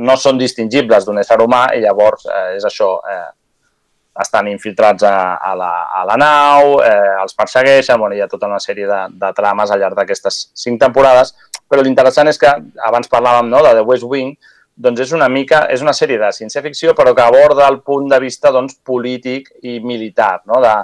[0.06, 3.32] no són distingibles d'un ésser humà i llavors eh, és això, eh,
[4.22, 8.46] estan infiltrats a, a, la, a la nau, eh, els persegueixen, bueno, hi ha tota
[8.46, 11.34] una sèrie de, de trames al llarg d'aquestes cinc temporades,
[11.66, 12.54] però l'interessant és que,
[12.86, 14.36] abans parlàvem no, de The West Wing,
[14.74, 18.18] doncs és una mica, és una sèrie de ciència-ficció, però que aborda el punt de
[18.22, 20.60] vista doncs, polític i militar, no?
[20.62, 20.74] de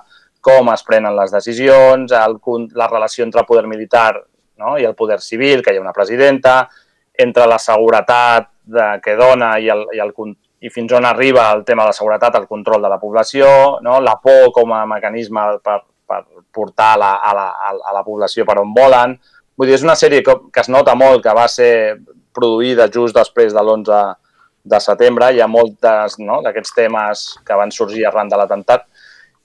[0.41, 2.39] com es prenen les decisions, el,
[2.79, 4.15] la relació entre el poder militar
[4.61, 4.77] no?
[4.79, 6.63] i el poder civil, que hi ha una presidenta,
[7.21, 10.15] entre la seguretat de, que dona i, el, i, el,
[10.61, 13.49] i fins on arriba el tema de la seguretat, el control de la població,
[13.83, 13.99] no?
[14.01, 16.23] la por com a mecanisme per, per
[16.55, 17.51] portar la, a, la,
[17.91, 19.19] a la població per on volen.
[19.59, 21.73] Vull dir, és una sèrie que, que es nota molt que va ser
[22.37, 24.03] produïda just després de l'11
[24.71, 25.33] de setembre.
[25.33, 28.87] Hi ha molts no, d'aquests temes que van sorgir arran de l'atemptat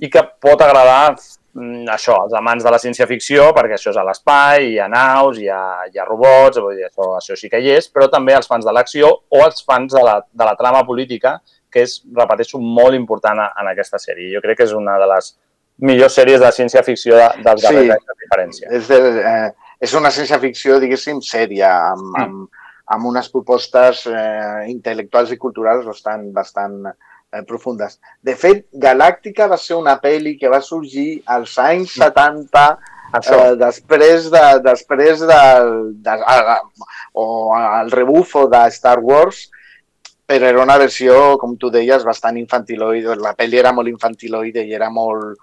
[0.04, 4.04] i que pot agradar mm, això, als amants de la ciència-ficció, perquè això és a
[4.04, 7.62] l'espai, hi ha naus, hi ha, hi ha robots, vull dir, això, això sí que
[7.64, 10.56] hi és, però també als fans de l'acció o als fans de la, de la
[10.60, 11.38] trama política,
[11.72, 14.34] que és, repeteixo, molt important en aquesta sèrie.
[14.36, 15.32] Jo crec que és una de les
[15.88, 17.68] millors sèries de ciència-ficció de, dels Sí.
[17.68, 18.70] darrers anys de diferència.
[18.72, 19.00] És, de,
[19.32, 22.46] eh, és una ciència-ficció, diguéssim, sèria, amb, Mm.
[22.94, 28.00] Amb, unes propostes eh, intel·lectuals i culturals bastant, bastant eh, profundes.
[28.22, 32.66] De fet, Galàctica va ser una pel·li que va sorgir als anys 70,
[33.20, 33.40] Això.
[33.40, 35.42] eh, després de, després de,
[36.06, 36.58] de, de,
[37.14, 37.28] o
[37.58, 39.48] el rebufo de Star Wars,
[40.26, 43.14] però era una versió, com tu deies, bastant infantiloide.
[43.22, 45.38] La pel·li era molt infantiloide i era molt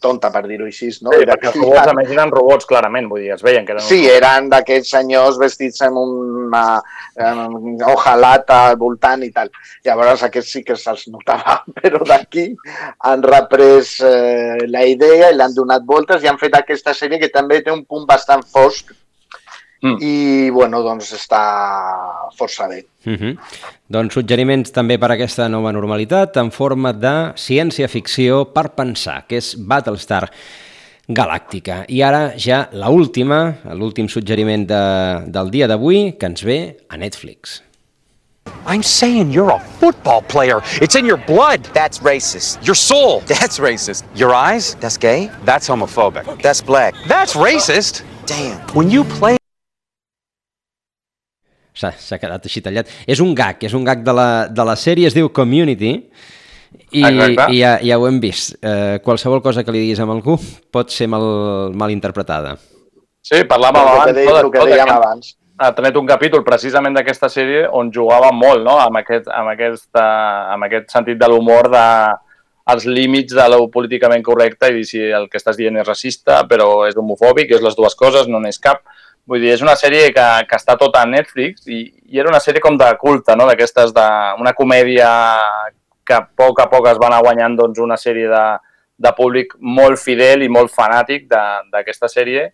[0.00, 0.88] tonta, per dir-ho així.
[1.04, 1.12] No?
[1.12, 3.74] Sí, Era perquè els robots, a més, eren robots, clarament, vull dir, es veien que
[3.74, 3.84] eren...
[3.84, 6.64] Sí, eren d'aquests senyors vestits amb una
[7.90, 9.52] hojalata al voltant i tal.
[9.84, 12.48] Llavors aquests sí que se'ls notava, però d'aquí
[13.10, 17.32] han reprès eh, la idea i l'han donat voltes i han fet aquesta sèrie que
[17.34, 18.96] també té un punt bastant fosc
[19.82, 19.96] Mm.
[19.98, 21.42] i, bueno, doncs està
[22.38, 22.84] força bé.
[23.04, 23.36] Uh -huh.
[23.88, 29.36] Doncs suggeriments també per a aquesta nova normalitat en forma de ciència-ficció per pensar, que
[29.36, 30.30] és Battlestar
[31.08, 31.84] Galàctica.
[31.88, 36.96] I ara ja la última, l'últim suggeriment de, del dia d'avui, que ens ve a
[36.96, 37.62] Netflix.
[38.66, 40.62] I'm saying you're a football player.
[40.80, 41.60] It's in your blood.
[41.74, 42.64] That's racist.
[42.64, 43.20] Your soul.
[43.26, 44.04] That's racist.
[44.14, 44.76] Your eyes?
[44.80, 45.30] That's gay.
[45.44, 46.40] That's homophobic.
[46.40, 46.94] That's black.
[47.08, 48.02] That's racist.
[48.26, 48.60] Damn.
[48.74, 49.36] When you play
[51.74, 52.88] S'ha quedat així tallat.
[53.06, 55.94] És un gag, és un gag de la, de la sèrie, es diu Community,
[56.92, 57.46] i, Exacte.
[57.52, 58.56] i ja, ja ho hem vist.
[58.60, 60.38] Eh, qualsevol cosa que li diguis a algú
[60.72, 62.56] pot ser mal, mal interpretada.
[63.22, 64.14] Sí, parlàvem El que abans.
[64.16, 65.36] deia- no, que tot dèiem abans.
[65.62, 69.88] Ha tret un capítol precisament d'aquesta sèrie on jugava molt, no?, amb aquest, amb aquest,
[69.94, 71.84] uh, amb aquest sentit de l'humor de
[72.72, 76.42] els límits de lo políticament correcte i dir si el que estàs dient és racista,
[76.48, 78.82] però és homofòbic, és les dues coses, no n'és cap.
[79.28, 82.40] Vull dir, és una sèrie que, que està tota a Netflix i, i era una
[82.42, 84.06] sèrie com de culte, no?, d'aquestes, de,
[84.42, 85.08] una comèdia
[86.06, 88.42] que a poc a poc es va anar guanyant doncs, una sèrie de,
[88.98, 92.50] de públic molt fidel i molt fanàtic d'aquesta sèrie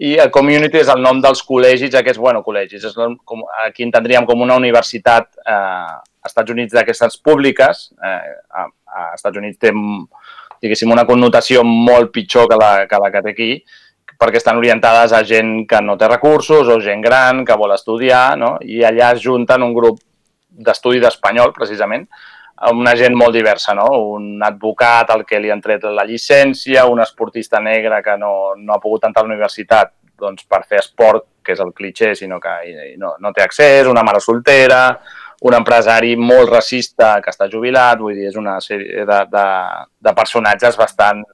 [0.00, 4.24] i el community és el nom dels col·legis, aquests, bueno, col·legis, és com, aquí entendríem
[4.28, 7.82] com una universitat eh, als Estats Units d'aquestes públiques.
[8.00, 8.64] Eh, a,
[8.96, 9.74] a Estats Units té,
[10.64, 13.50] diguéssim, una connotació molt pitjor que la que, la que té aquí,
[14.18, 18.36] perquè estan orientades a gent que no té recursos o gent gran que vol estudiar,
[18.38, 18.56] no?
[18.60, 20.00] i allà es junten un grup
[20.50, 22.06] d'estudi d'espanyol, precisament,
[22.60, 23.86] amb una gent molt diversa, no?
[24.16, 28.74] Un advocat al que li han tret la llicència, un esportista negre que no, no
[28.74, 32.36] ha pogut entrar a la universitat doncs, per fer esport, que és el cliché, sinó
[32.40, 32.52] que
[33.00, 34.82] no, no té accés, una mare soltera,
[35.48, 39.46] un empresari molt racista que està jubilat, vull dir, és una sèrie de, de,
[40.08, 41.24] de personatges bastant...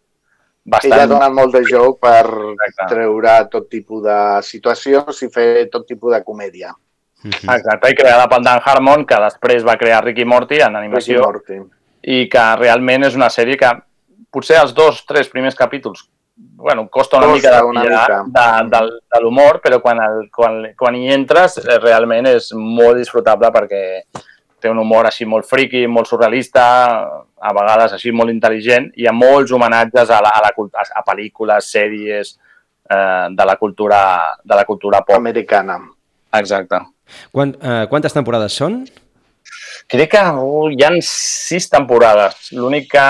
[0.66, 0.96] bastant...
[0.96, 2.88] Ella dona molt de joc per Exacte.
[2.94, 6.74] treure tot tipus de situacions i fer tot tipus de comèdia.
[7.26, 11.22] Exacte, i creada pel Dan Harmon, que després va crear Ricky Morty en animació.
[11.24, 11.62] Ricky Morty.
[12.06, 13.72] I que realment és una sèrie que
[14.30, 16.04] potser els dos, tres primers capítols
[16.36, 18.24] bueno, costa una costa mica de, una mica.
[18.26, 23.00] de, de, de l'humor, però quan, el, quan, quan hi entres eh, realment és molt
[23.00, 23.82] disfrutable perquè
[24.66, 26.66] té un humor així molt friqui, molt surrealista,
[27.36, 30.52] a vegades així molt intel·ligent, i hi ha molts homenatges a, la, a, la,
[30.90, 34.00] a, pel·lícules, sèries eh, de, la cultura,
[34.42, 35.16] de la cultura pop.
[35.20, 35.78] Americana.
[36.36, 36.82] Exacte.
[37.30, 38.80] Quant, eh, quantes temporades són?
[39.86, 42.50] Crec que oh, hi han sis temporades.
[42.56, 43.06] L'únic que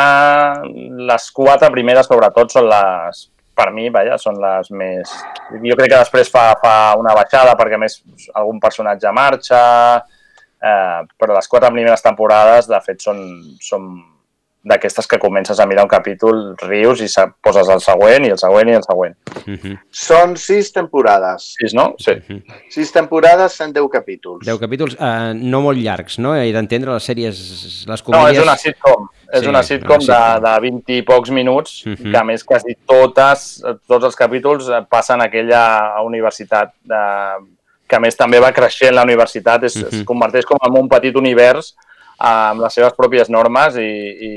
[1.08, 3.22] les quatre primeres, sobretot, són les,
[3.56, 5.14] per mi, vaja, són les més...
[5.64, 8.02] Jo crec que després fa, fa una baixada perquè, més,
[8.36, 9.62] algun personatge marxa,
[10.62, 13.22] eh, però les quatre primeres temporades, de fet, són,
[13.60, 13.90] són
[14.66, 17.08] d'aquestes que comences a mirar un capítol, rius i
[17.44, 19.14] poses el següent i el següent i el següent.
[19.46, 19.76] Uh -huh.
[19.90, 21.54] Són sis temporades.
[21.60, 21.94] Sis, no?
[21.98, 22.10] Sí.
[22.10, 22.42] Uh -huh.
[22.68, 24.44] Sis temporades, 110 capítols.
[24.44, 26.34] 10 capítols, uh, no molt llargs, no?
[26.34, 28.36] He d'entendre les sèries, les comèdies...
[28.36, 29.08] No, és una sitcom.
[29.32, 30.42] És sí, una sitcom, una sitcom.
[30.42, 32.10] De, de 20 i pocs minuts, uh -huh.
[32.10, 37.55] que a més quasi totes, tots els capítols passen a aquella universitat de,
[37.86, 39.94] que a més també va creixent la universitat, es, uh -huh.
[39.94, 41.74] es converteix com en un petit univers
[42.18, 43.90] amb les seves pròpies normes i,
[44.28, 44.32] i,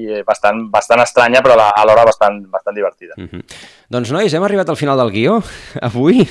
[0.00, 3.14] i bastant, bastant estranya, però alhora bastant, bastant divertida.
[3.16, 3.42] Mm -hmm.
[3.88, 5.42] Doncs, nois, hem arribat al final del guió,
[5.80, 6.28] avui.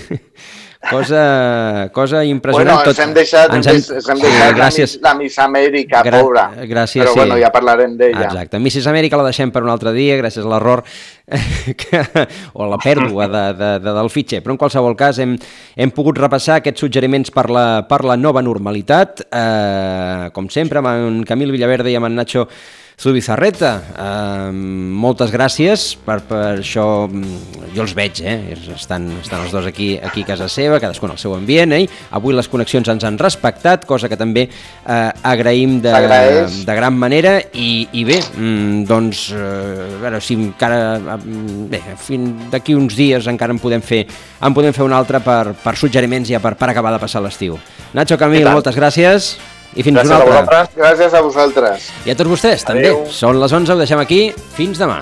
[0.78, 2.78] Cosa, cosa impressionant.
[2.78, 4.94] Bueno, ens hem deixat, ens hem, ens hem deixat sí, gràcies.
[5.02, 6.44] la, Miss Amèrica, Gra pobra.
[6.70, 7.20] Gràcies, Però sí.
[7.20, 8.28] bueno, ja parlarem d'ella.
[8.30, 8.62] Exacte.
[8.62, 10.86] Missis Amèrica la deixem per un altre dia, gràcies a l'error
[12.54, 14.44] o a la pèrdua de, de, de, del fitxer.
[14.46, 15.34] Però en qualsevol cas hem,
[15.76, 19.26] hem pogut repassar aquests suggeriments per la, per la nova normalitat.
[19.28, 22.48] Eh, com sempre, amb en Camil Villaverde i amb en Nacho
[22.98, 28.56] Zubizarreta, eh, moltes gràcies per, per això, mm, jo els veig, eh?
[28.74, 31.84] estan, estan els dos aquí, aquí a casa seva, cadascun al seu ambient, eh?
[32.18, 35.92] avui les connexions ens han respectat, cosa que també eh, agraïm de,
[36.66, 41.84] de gran manera i, i bé, mm, doncs eh, a veure si encara mm, bé,
[42.50, 44.08] d'aquí uns dies encara en podem fer
[44.42, 47.62] en podem fer un altre per, per suggeriments ja per, per acabar de passar l'estiu.
[47.94, 49.36] Nacho Camil, moltes gràcies.
[49.76, 50.62] I fins Gràcies una altra.
[50.64, 51.92] A Gràcies a vosaltres.
[52.06, 52.88] I a tots vostès, també.
[52.88, 53.06] Adeu.
[53.12, 54.22] Són les 11, ho deixem aquí.
[54.58, 55.02] Fins demà.